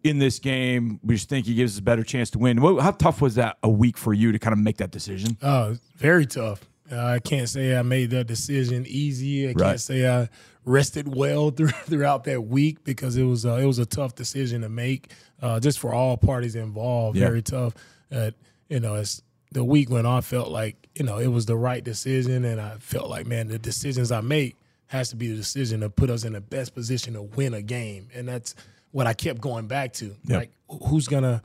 in 0.03 0.19
this 0.19 0.39
game. 0.39 0.99
We 1.03 1.15
just 1.15 1.29
think 1.29 1.45
he 1.45 1.53
gives 1.55 1.75
us 1.75 1.79
a 1.79 1.83
better 1.83 2.03
chance 2.03 2.29
to 2.31 2.39
win. 2.39 2.61
What, 2.61 2.81
how 2.81 2.91
tough 2.91 3.21
was 3.21 3.35
that 3.35 3.57
a 3.63 3.69
week 3.69 3.97
for 3.97 4.13
you 4.13 4.31
to 4.31 4.39
kind 4.39 4.53
of 4.53 4.59
make 4.59 4.77
that 4.77 4.91
decision? 4.91 5.37
Oh, 5.41 5.77
very 5.97 6.25
tough. 6.25 6.61
Uh, 6.91 6.97
I 7.03 7.19
can't 7.19 7.47
say 7.47 7.75
I 7.77 7.81
made 7.81 8.09
that 8.11 8.27
decision 8.27 8.85
easy. 8.87 9.45
I 9.45 9.53
Right. 9.53 9.57
can't 9.59 9.79
say 9.81 10.07
I 10.07 10.29
rested 10.65 11.13
well 11.15 11.49
through, 11.57 11.69
throughout 11.69 12.25
that 12.25 12.41
week 12.41 12.83
because 12.83 13.15
it 13.17 13.23
was 13.23 13.45
uh, 13.45 13.53
it 13.55 13.65
was 13.65 13.79
a 13.79 13.85
tough 13.85 14.15
decision 14.15 14.61
to 14.61 14.69
make, 14.69 15.11
uh, 15.41 15.59
just 15.59 15.79
for 15.79 15.93
all 15.93 16.17
parties 16.17 16.55
involved. 16.55 17.17
Yeah. 17.17 17.27
Very 17.27 17.41
tough. 17.41 17.73
Uh, 18.11 18.31
you 18.69 18.79
know, 18.79 18.95
as 18.95 19.23
the 19.51 19.63
week 19.63 19.89
went 19.89 20.05
on, 20.05 20.17
I 20.17 20.21
felt 20.21 20.49
like 20.49 20.89
you 20.95 21.05
know 21.05 21.17
it 21.19 21.27
was 21.27 21.45
the 21.45 21.55
right 21.55 21.83
decision, 21.83 22.43
and 22.43 22.59
I 22.59 22.75
felt 22.79 23.09
like 23.09 23.25
man, 23.27 23.47
the 23.47 23.57
decisions 23.59 24.11
I 24.11 24.21
make 24.21 24.55
has 24.87 25.09
to 25.09 25.15
be 25.15 25.27
the 25.29 25.35
decision 25.35 25.79
to 25.79 25.89
put 25.89 26.09
us 26.09 26.23
in 26.25 26.33
the 26.33 26.41
best 26.41 26.75
position 26.75 27.13
to 27.13 27.21
win 27.21 27.53
a 27.53 27.61
game, 27.61 28.09
and 28.13 28.27
that's 28.27 28.53
what 28.93 29.05
I 29.05 29.13
kept 29.13 29.41
going 29.41 29.67
back 29.67 29.91
to. 29.93 30.15
Yep. 30.23 30.39
Like, 30.39 30.51
who's 30.87 31.09
gonna 31.09 31.41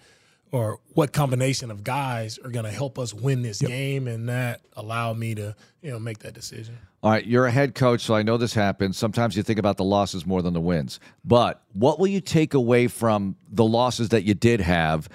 or 0.52 0.80
what 0.94 1.12
combination 1.12 1.70
of 1.70 1.84
guys 1.84 2.38
are 2.38 2.50
going 2.50 2.64
to 2.64 2.70
help 2.70 2.98
us 2.98 3.12
win 3.12 3.42
this 3.42 3.61
game, 3.61 4.08
and 4.08 4.28
that 4.28 4.61
allowed 4.76 5.18
me 5.18 5.34
to 5.34 5.54
you 5.82 5.90
know 5.90 5.98
make 5.98 6.20
that 6.20 6.34
decision. 6.34 6.78
All 7.02 7.11
right, 7.11 7.24
you're 7.24 7.46
a 7.46 7.50
head 7.50 7.74
coach, 7.74 8.00
so 8.00 8.14
I 8.14 8.22
know 8.22 8.37
this 8.37 8.54
happens. 8.54 8.96
Sometimes 8.96 9.37
you 9.37 9.42
think 9.42 9.58
about 9.58 9.76
the 9.76 9.84
losses 9.84 10.26
more 10.26 10.42
than 10.42 10.54
the 10.54 10.61
wins. 10.61 10.98
But 11.24 11.62
what 11.72 12.00
will 12.00 12.08
you 12.08 12.20
take 12.20 12.54
away 12.54 12.88
from 12.88 13.37
the 13.50 13.64
losses 13.64 14.08
that 14.08 14.24
you 14.24 14.34
did 14.34 14.61
have 14.61 15.08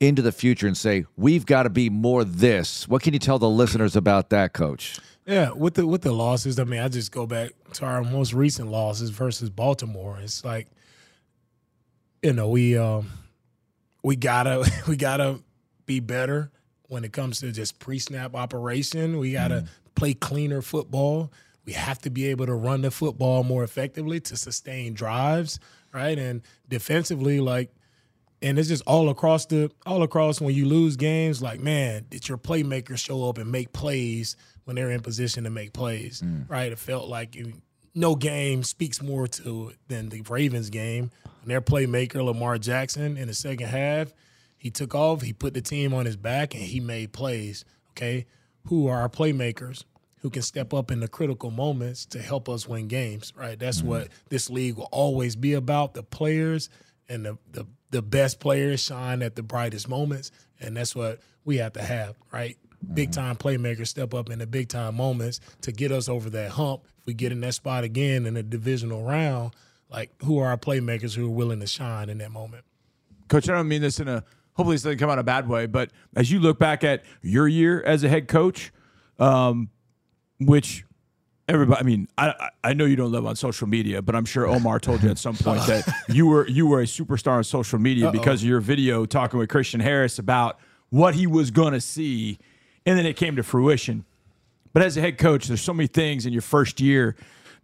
into 0.00 0.20
the 0.20 0.32
future 0.32 0.66
and 0.66 0.76
say, 0.76 1.06
we've 1.16 1.46
got 1.46 1.62
to 1.62 1.70
be 1.70 1.88
more 1.88 2.24
this? 2.24 2.86
What 2.88 3.02
can 3.02 3.14
you 3.14 3.18
tell 3.18 3.38
the 3.38 3.48
listeners 3.48 3.96
about 3.96 4.28
that, 4.30 4.52
coach? 4.52 4.98
Yeah, 5.26 5.52
with 5.52 5.74
the 5.74 5.86
with 5.86 6.02
the 6.02 6.12
losses, 6.12 6.58
I 6.58 6.64
mean, 6.64 6.80
I 6.80 6.88
just 6.88 7.12
go 7.12 7.26
back 7.26 7.52
to 7.74 7.86
our 7.86 8.02
most 8.02 8.34
recent 8.34 8.70
losses 8.70 9.10
versus 9.10 9.48
Baltimore. 9.48 10.18
It's 10.20 10.44
like, 10.44 10.66
you 12.22 12.32
know, 12.32 12.48
we 12.48 12.76
um, 12.76 13.10
we 14.02 14.16
gotta 14.16 14.70
we 14.88 14.96
gotta 14.96 15.40
be 15.86 16.00
better 16.00 16.50
when 16.88 17.04
it 17.04 17.12
comes 17.12 17.40
to 17.40 17.52
just 17.52 17.78
pre 17.78 17.98
snap 17.98 18.34
operation. 18.34 19.18
We 19.18 19.32
gotta 19.32 19.66
play 19.94 20.14
cleaner 20.14 20.62
football. 20.62 21.32
We 21.64 21.72
have 21.74 21.98
to 22.02 22.10
be 22.10 22.26
able 22.26 22.46
to 22.46 22.54
run 22.54 22.82
the 22.82 22.90
football 22.90 23.44
more 23.44 23.62
effectively 23.62 24.18
to 24.20 24.36
sustain 24.36 24.94
drives, 24.94 25.60
right? 25.92 26.18
And 26.18 26.42
defensively, 26.68 27.40
like 27.40 27.70
and 28.42 28.58
it's 28.58 28.68
just 28.68 28.82
all 28.86 29.10
across 29.10 29.46
the 29.46 29.70
all 29.86 30.02
across 30.02 30.40
when 30.40 30.54
you 30.54 30.64
lose 30.64 30.96
games 30.96 31.42
like 31.42 31.60
man 31.60 32.06
did 32.08 32.26
your 32.26 32.38
playmakers 32.38 32.98
show 32.98 33.28
up 33.28 33.36
and 33.36 33.52
make 33.52 33.70
plays 33.74 34.34
when 34.64 34.76
they're 34.76 34.90
in 34.90 35.00
position 35.00 35.44
to 35.44 35.50
make 35.50 35.74
plays 35.74 36.22
right 36.48 36.72
it 36.72 36.78
felt 36.78 37.06
like 37.08 37.34
you, 37.34 37.52
no 37.94 38.14
game 38.14 38.62
speaks 38.62 39.02
more 39.02 39.26
to 39.26 39.70
it 39.70 39.76
than 39.88 40.08
the 40.08 40.22
ravens 40.22 40.70
game. 40.70 41.10
And 41.42 41.50
their 41.50 41.60
playmaker 41.60 42.24
lamar 42.24 42.58
jackson 42.58 43.16
in 43.16 43.28
the 43.28 43.34
second 43.34 43.68
half 43.68 44.12
he 44.58 44.70
took 44.70 44.94
off 44.94 45.22
he 45.22 45.32
put 45.32 45.54
the 45.54 45.62
team 45.62 45.94
on 45.94 46.06
his 46.06 46.16
back 46.16 46.54
and 46.54 46.62
he 46.62 46.80
made 46.80 47.12
plays 47.12 47.64
okay? 47.92 48.26
Who 48.66 48.88
are 48.88 49.00
our 49.00 49.08
playmakers 49.08 49.84
who 50.20 50.28
can 50.28 50.42
step 50.42 50.74
up 50.74 50.90
in 50.90 51.00
the 51.00 51.08
critical 51.08 51.50
moments 51.50 52.04
to 52.06 52.20
help 52.20 52.48
us 52.48 52.68
win 52.68 52.88
games 52.88 53.32
right? 53.36 53.58
That's 53.58 53.78
mm-hmm. 53.78 53.88
what 53.88 54.08
this 54.28 54.50
league 54.50 54.76
will 54.76 54.88
always 54.92 55.34
be 55.34 55.54
about 55.54 55.94
the 55.94 56.02
players 56.02 56.68
and 57.08 57.24
the, 57.24 57.38
the 57.50 57.66
the 57.90 58.02
best 58.02 58.40
players 58.40 58.82
shine 58.82 59.22
at 59.22 59.36
the 59.36 59.42
brightest 59.42 59.88
moments, 59.88 60.30
and 60.60 60.76
that's 60.76 60.94
what 60.94 61.20
we 61.44 61.58
have 61.58 61.72
to 61.74 61.82
have, 61.82 62.16
right? 62.32 62.56
Big 62.94 63.12
time 63.12 63.36
playmakers 63.36 63.88
step 63.88 64.14
up 64.14 64.30
in 64.30 64.38
the 64.38 64.46
big 64.46 64.68
time 64.68 64.96
moments 64.96 65.40
to 65.62 65.72
get 65.72 65.92
us 65.92 66.08
over 66.08 66.30
that 66.30 66.52
hump. 66.52 66.82
If 67.00 67.06
we 67.06 67.14
get 67.14 67.30
in 67.30 67.40
that 67.42 67.54
spot 67.54 67.84
again 67.84 68.26
in 68.26 68.36
a 68.36 68.42
divisional 68.42 69.04
round, 69.04 69.52
like 69.90 70.10
who 70.24 70.38
are 70.38 70.48
our 70.48 70.56
playmakers 70.56 71.14
who 71.14 71.26
are 71.26 71.30
willing 71.30 71.60
to 71.60 71.66
shine 71.66 72.08
in 72.08 72.18
that 72.18 72.30
moment? 72.30 72.64
Coach, 73.28 73.48
I 73.48 73.54
don't 73.54 73.68
mean 73.68 73.82
this 73.82 74.00
in 74.00 74.08
a 74.08 74.24
hopefully 74.54 74.74
this 74.74 74.82
doesn't 74.82 74.98
come 74.98 75.10
out 75.10 75.18
a 75.18 75.22
bad 75.22 75.48
way, 75.48 75.66
but 75.66 75.90
as 76.16 76.30
you 76.30 76.40
look 76.40 76.58
back 76.58 76.84
at 76.84 77.04
your 77.22 77.48
year 77.48 77.82
as 77.82 78.02
a 78.04 78.08
head 78.08 78.28
coach, 78.28 78.72
um, 79.18 79.70
which 80.38 80.84
everybody, 81.48 81.80
I 81.80 81.82
mean, 81.82 82.08
I 82.16 82.50
I 82.64 82.72
know 82.72 82.84
you 82.84 82.96
don't 82.96 83.12
live 83.12 83.26
on 83.26 83.36
social 83.36 83.66
media, 83.66 84.02
but 84.02 84.14
I'm 84.14 84.24
sure 84.24 84.46
Omar 84.46 84.80
told 84.80 85.02
you 85.02 85.10
at 85.10 85.18
some 85.18 85.36
point 85.36 85.66
that 85.66 85.86
you 86.08 86.26
were 86.26 86.48
you 86.48 86.66
were 86.66 86.80
a 86.80 86.84
superstar 86.84 87.32
on 87.32 87.44
social 87.44 87.78
media 87.78 88.06
Uh-oh. 88.06 88.12
because 88.12 88.42
of 88.42 88.48
your 88.48 88.60
video 88.60 89.04
talking 89.04 89.38
with 89.38 89.48
Christian 89.48 89.80
Harris 89.80 90.18
about 90.18 90.58
what 90.88 91.14
he 91.14 91.26
was 91.26 91.50
going 91.50 91.72
to 91.72 91.80
see, 91.80 92.38
and 92.86 92.98
then 92.98 93.06
it 93.06 93.16
came 93.16 93.36
to 93.36 93.42
fruition. 93.42 94.04
But 94.72 94.82
as 94.82 94.96
a 94.96 95.00
head 95.00 95.18
coach, 95.18 95.46
there's 95.46 95.60
so 95.60 95.74
many 95.74 95.88
things 95.88 96.26
in 96.26 96.32
your 96.32 96.42
first 96.42 96.80
year 96.80 97.16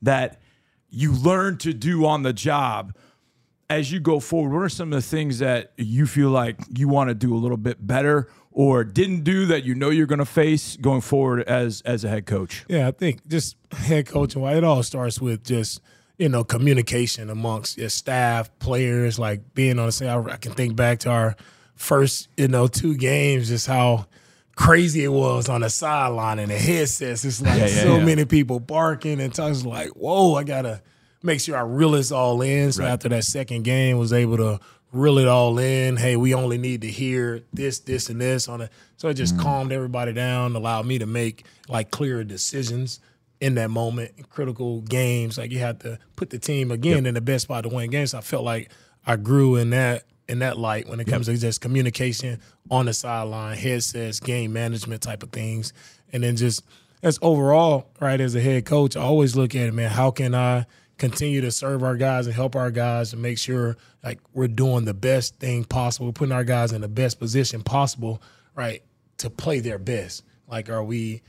that 0.03 0.41
you 0.91 1.13
learn 1.13 1.59
to 1.59 1.73
do 1.73 2.07
on 2.07 2.23
the 2.23 2.33
job 2.33 2.95
as 3.69 3.91
you 3.91 4.01
go 4.01 4.21
forward, 4.21 4.53
what 4.53 4.63
are 4.63 4.69
some 4.69 4.93
of 4.93 5.03
the 5.03 5.07
things 5.07 5.41
that 5.41 5.73
you 5.77 6.07
feel 6.07 6.31
like 6.31 6.61
you 6.77 6.89
want 6.89 7.09
to 7.09 7.15
do 7.15 7.35
a 7.35 7.39
little 7.39 7.57
bit 7.57 7.85
better 7.85 8.29
or 8.53 8.85
didn't 8.85 9.25
do 9.25 9.47
that 9.47 9.65
you 9.65 9.75
know 9.75 9.91
you're 9.91 10.07
going 10.07 10.21
to 10.21 10.25
face 10.25 10.77
going 10.77 11.01
forward 11.01 11.43
as 11.43 11.83
as 11.83 12.05
a 12.05 12.09
head 12.09 12.27
coach? 12.27 12.65
Yeah, 12.69 12.89
I 12.89 12.93
think 12.93 13.27
just 13.27 13.57
head 13.73 14.07
coaching, 14.07 14.43
it 14.45 14.65
all 14.65 14.83
starts 14.83 15.21
with 15.21 15.45
just 15.45 15.81
you 16.17 16.29
know 16.29 16.45
communication 16.45 17.29
amongst 17.29 17.77
your 17.77 17.89
staff, 17.89 18.57
players, 18.59 19.19
like 19.19 19.55
being 19.55 19.79
on 19.79 19.87
the 19.87 19.93
same. 19.93 20.29
I 20.29 20.37
can 20.37 20.53
think 20.53 20.77
back 20.77 21.01
to 21.01 21.11
our 21.11 21.37
first 21.75 22.29
you 22.37 22.49
know 22.49 22.69
two 22.69 22.97
games, 22.97 23.49
just 23.49 23.67
how 23.67 24.07
crazy 24.57 25.05
it 25.05 25.13
was 25.13 25.49
on 25.49 25.61
the 25.61 25.71
sideline 25.71 26.41
and 26.41 26.51
the 26.51 26.59
headsets. 26.59 27.25
It's 27.25 27.41
like 27.41 27.59
yeah, 27.59 27.67
yeah, 27.67 27.83
so 27.83 27.97
yeah. 27.99 28.05
many 28.05 28.25
people 28.25 28.59
barking 28.59 29.21
and 29.21 29.33
talking. 29.33 29.63
Like, 29.63 29.91
whoa, 29.91 30.35
I 30.35 30.43
gotta 30.43 30.83
make 31.23 31.41
sure 31.41 31.57
I 31.57 31.61
reel 31.61 31.93
this 31.93 32.11
all 32.11 32.41
in. 32.43 32.73
So 32.73 32.83
right. 32.83 32.91
after 32.91 33.09
that 33.11 33.25
second 33.25 33.63
game, 33.63 33.99
was 33.99 34.13
able 34.13 34.39
to 34.39 34.61
reel 34.93 35.19
it 35.19 35.29
all 35.29 35.59
in. 35.59 35.97
Hey, 35.97 36.17
we 36.17 36.35
only 36.35 36.59
need 36.59 36.81
to 36.81 36.89
hear 36.89 37.43
this, 37.53 37.81
this, 37.81 38.09
and 38.09 38.21
this 38.21 38.49
on 38.49 38.63
it. 38.63 38.73
So 38.97 39.09
it 39.09 39.15
just 39.15 39.35
mm-hmm. 39.35 39.43
calmed 39.43 39.73
everybody 39.73 40.13
down, 40.13 40.57
allowed 40.57 40.87
me 40.87 40.99
to 40.99 41.07
make 41.07 41.45
like 41.69 41.91
clearer 41.91 42.25
decisions 42.25 43.01
in 43.41 43.57
that 43.57 43.71
moment 43.71 44.31
critical 44.31 44.81
games. 44.81 45.37
Like 45.37 45.53
you 45.53 45.59
have 45.59 45.79
to 45.81 45.99
put 46.17 46.31
the 46.31 46.39
team 46.39 46.71
again 46.71 47.05
yep. 47.05 47.07
in 47.07 47.15
the 47.15 47.21
best 47.21 47.45
spot 47.45 47.65
to 47.65 47.69
win 47.69 47.91
games. 47.91 48.13
So 48.13 48.19
I 48.19 48.23
felt 48.23 48.45
like 48.45 48.71
I 49.07 49.17
grew 49.17 49.57
in 49.57 49.71
that 49.71 50.05
in 50.29 50.41
that 50.41 50.59
light 50.59 50.89
when 50.89 51.01
it 51.01 51.07
comes 51.07 51.27
to 51.27 51.37
just 51.37 51.61
communication 51.61 52.41
on 52.71 52.87
the 52.87 52.93
sideline, 52.93 53.57
headsets, 53.57 54.21
game 54.21 54.53
management 54.53 55.03
type 55.03 55.23
of 55.23 55.31
things, 55.31 55.73
and 56.13 56.23
then 56.23 56.37
just 56.37 56.65
as 57.03 57.19
overall, 57.23 57.91
right 58.01 58.21
as 58.21 58.35
a 58.35 58.41
head 58.41 58.65
coach, 58.65 58.97
I 58.97 59.03
always 59.03 59.37
look 59.37 59.55
at 59.55 59.69
it, 59.69 59.75
man. 59.75 59.91
How 59.91 60.11
can 60.11 60.35
I 60.35 60.67
continue 60.99 61.43
to 61.43 61.51
serve 61.51 61.83
our 61.83 61.97
guys 61.97 62.27
and 62.27 62.35
help 62.35 62.57
our 62.57 62.71
guys 62.71 63.13
and 63.13 63.21
make 63.21 63.39
sure 63.39 63.77
like 64.03 64.19
we're 64.33 64.49
doing 64.49 64.85
the 64.85 64.95
best 64.95 65.37
thing 65.37 65.65
possible, 65.65 66.07
we're 66.07 66.13
putting 66.13 66.33
our 66.33 66.45
guys 66.45 66.73
in 66.73 66.81
the 66.81 66.89
best 66.89 67.19
position 67.19 67.63
possible, 67.63 68.23
right, 68.55 68.83
to 69.19 69.31
play 69.31 69.61
their 69.61 69.79
best. 69.79 70.23
Like, 70.49 70.71
are 70.71 70.85
we 70.85 71.23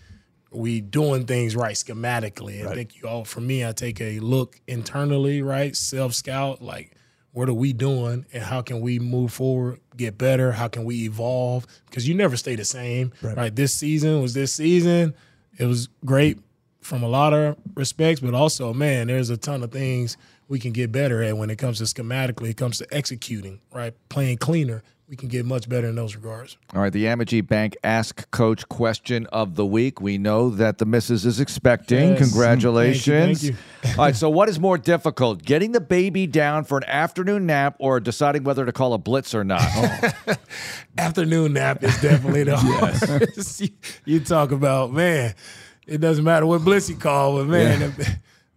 we 0.51 0.79
doing 0.79 1.25
things 1.25 1.55
right 1.55 1.75
schematically? 1.75 2.63
Right. 2.63 2.71
I 2.71 2.75
think 2.75 3.01
you 3.01 3.07
all 3.07 3.25
for 3.25 3.41
me, 3.41 3.65
I 3.65 3.71
take 3.71 3.99
a 3.99 4.19
look 4.19 4.59
internally, 4.67 5.41
right, 5.41 5.75
self 5.75 6.13
scout, 6.13 6.61
like 6.61 6.96
what 7.37 7.47
are 7.47 7.53
we 7.53 7.71
doing 7.71 8.25
and 8.33 8.41
how 8.41 8.63
can 8.63 8.81
we 8.81 8.97
move 8.97 9.31
forward, 9.31 9.79
get 9.95 10.17
better? 10.17 10.51
How 10.51 10.67
can 10.67 10.85
we 10.85 11.05
evolve? 11.05 11.67
Because 11.85 12.07
you 12.07 12.15
never 12.15 12.35
stay 12.35 12.55
the 12.55 12.65
same, 12.65 13.13
right? 13.21 13.37
right? 13.37 13.55
This 13.55 13.75
season 13.75 14.23
was 14.23 14.33
this 14.33 14.51
season. 14.51 15.13
It 15.59 15.65
was 15.65 15.87
great 16.03 16.39
from 16.81 17.03
a 17.03 17.07
lot 17.07 17.33
of 17.33 17.55
respects, 17.75 18.21
but 18.21 18.33
also, 18.33 18.73
man, 18.73 19.05
there's 19.05 19.29
a 19.29 19.37
ton 19.37 19.61
of 19.61 19.71
things 19.71 20.17
we 20.47 20.59
can 20.59 20.71
get 20.71 20.91
better 20.91 21.21
at 21.23 21.37
when 21.37 21.49
it 21.49 21.57
comes 21.57 21.79
to 21.79 21.83
schematically, 21.83 22.49
it 22.49 22.57
comes 22.57 22.77
to 22.79 22.87
executing, 22.91 23.59
right? 23.73 23.93
Playing 24.09 24.37
cleaner. 24.37 24.83
We 25.09 25.15
can 25.15 25.29
get 25.29 25.45
much 25.45 25.69
better 25.69 25.87
in 25.87 25.95
those 25.95 26.17
regards. 26.17 26.57
All 26.75 26.81
right, 26.81 26.91
the 26.91 27.05
Amegy 27.05 27.45
Bank 27.45 27.77
Ask 27.81 28.29
Coach 28.31 28.67
question 28.67 29.25
of 29.27 29.55
the 29.55 29.65
week. 29.65 30.01
We 30.01 30.17
know 30.17 30.49
that 30.49 30.79
the 30.79 30.85
missus 30.85 31.25
is 31.25 31.39
expecting. 31.39 32.09
Yes. 32.09 32.19
Congratulations. 32.19 33.41
Thank 33.41 33.43
you, 33.43 33.57
thank 33.81 33.95
you. 33.95 33.99
All 34.01 34.05
right, 34.07 34.15
so 34.15 34.29
what 34.29 34.49
is 34.49 34.59
more 34.59 34.77
difficult, 34.77 35.43
getting 35.43 35.71
the 35.71 35.79
baby 35.79 36.27
down 36.27 36.65
for 36.65 36.77
an 36.77 36.83
afternoon 36.87 37.45
nap 37.45 37.77
or 37.79 38.01
deciding 38.01 38.43
whether 38.43 38.65
to 38.65 38.73
call 38.73 38.93
a 38.93 38.97
blitz 38.97 39.33
or 39.33 39.45
not? 39.45 39.61
Oh. 39.63 40.33
afternoon 40.97 41.53
nap 41.53 41.81
is 41.85 42.01
definitely 42.01 42.43
the 42.43 42.57
hardest. 42.57 43.61
you, 43.61 43.69
you 44.03 44.19
talk 44.19 44.51
about, 44.51 44.91
man– 44.91 45.35
it 45.87 46.01
doesn't 46.01 46.23
matter 46.23 46.45
what 46.45 46.63
blitz 46.63 46.89
you 46.89 46.97
call, 46.97 47.37
but 47.37 47.47
man, 47.47 47.93
yeah. 47.97 48.05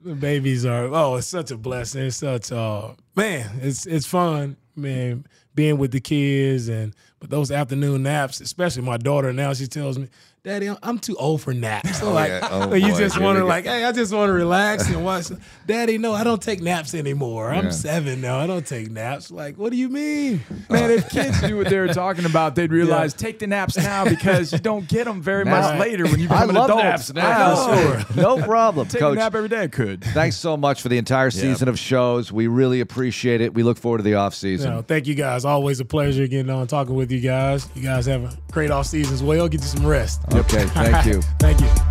The, 0.03 0.15
babies 0.15 0.65
are 0.65 0.85
oh, 0.87 1.17
it's 1.17 1.27
such 1.27 1.51
a 1.51 1.57
blessing. 1.57 2.07
It's 2.07 2.17
such 2.17 2.53
uh 2.53 2.95
man, 3.17 3.61
it's 3.63 3.87
it's 3.87 4.07
fun, 4.07 4.57
man, 4.77 5.27
being 5.55 5.79
with 5.79 5.93
the 5.93 6.01
kids 6.01 6.69
and 6.69 6.95
but 7.21 7.31
those 7.31 7.51
afternoon 7.51 8.03
naps, 8.03 8.41
especially 8.41 8.83
my 8.83 8.97
daughter 8.97 9.33
now, 9.33 9.53
she 9.53 9.67
tells 9.67 9.99
me, 9.99 10.09
Daddy, 10.43 10.75
I'm 10.83 10.99
too 10.99 11.17
old 11.17 11.43
for 11.43 11.53
naps. 11.53 11.99
So 11.99 12.09
oh, 12.09 12.13
like, 12.15 12.31
yeah. 12.31 12.49
oh, 12.51 12.73
you 12.73 12.93
boy, 12.93 12.99
just 12.99 13.21
want 13.21 13.37
to 13.37 13.45
like, 13.45 13.67
hey, 13.67 13.85
I 13.85 13.93
just 13.93 14.11
want 14.11 14.31
to 14.31 14.33
relax 14.33 14.89
and 14.89 15.05
watch. 15.05 15.27
Daddy, 15.67 15.99
no, 15.99 16.15
I 16.15 16.25
don't 16.25 16.41
take 16.41 16.63
naps 16.63 16.95
anymore. 16.95 17.51
I'm 17.51 17.67
yeah. 17.67 17.71
seven 17.73 18.23
now. 18.23 18.39
I 18.39 18.47
don't 18.47 18.67
take 18.67 18.91
naps. 18.91 19.31
Like, 19.31 19.59
what 19.59 19.71
do 19.71 19.77
you 19.77 19.91
mean, 19.91 20.41
man? 20.71 20.93
If 20.93 21.11
kids 21.11 21.43
knew 21.43 21.59
what 21.59 21.69
they 21.69 21.79
were 21.79 21.89
talking 21.89 22.25
about, 22.25 22.55
they'd 22.55 22.73
realize 22.73 23.13
yeah. 23.13 23.27
take 23.27 23.39
the 23.39 23.49
naps 23.49 23.77
now 23.77 24.07
because 24.07 24.51
you 24.51 24.59
don't 24.59 24.89
get 24.89 25.05
them 25.05 25.21
very 25.21 25.45
much 25.45 25.63
right. 25.63 25.79
later 25.79 26.05
when 26.05 26.19
you 26.19 26.27
become 26.27 26.39
I 26.39 26.45
an 26.45 26.57
adult. 26.57 26.85
Naps 26.85 27.13
now. 27.13 27.77
Sure. 27.77 28.05
no 28.17 28.43
problem. 28.43 28.89
Take 28.89 29.01
Coach, 29.01 29.17
a 29.17 29.21
nap 29.21 29.35
every 29.35 29.51
day. 29.51 29.65
I 29.65 29.69
could. 29.69 30.03
Thanks 30.03 30.37
so 30.37 30.57
much 30.57 30.81
for 30.81 30.89
the 30.89 30.97
entire 30.97 31.31
season 31.31 31.69
of 31.69 31.79
shows. 31.79 32.33
We 32.33 32.47
really 32.47 32.81
appreciate 32.81 33.43
it. 33.43 33.53
We 33.53 33.63
look 33.63 33.77
forward 33.77 33.99
to 33.99 34.05
the 34.05 34.15
off 34.15 34.35
season. 34.35 34.71
No, 34.71 34.81
thank 34.81 35.07
you 35.07 35.15
guys. 35.15 35.45
Always 35.45 35.81
a 35.81 35.85
pleasure 35.85 36.27
getting 36.27 36.51
on 36.51 36.67
talking 36.67 36.95
with 37.11 37.23
you 37.23 37.29
guys. 37.29 37.68
You 37.75 37.83
guys 37.83 38.07
have 38.07 38.25
a 38.25 38.38
great 38.53 38.70
off 38.70 38.87
season 38.87 39.12
as 39.12 39.23
well. 39.23 39.49
Get 39.49 39.61
you 39.61 39.66
some 39.66 39.87
rest. 39.87 40.23
Okay, 40.33 40.64
thank 40.66 41.07
you. 41.07 41.20
thank 41.38 41.61
you. 41.61 41.89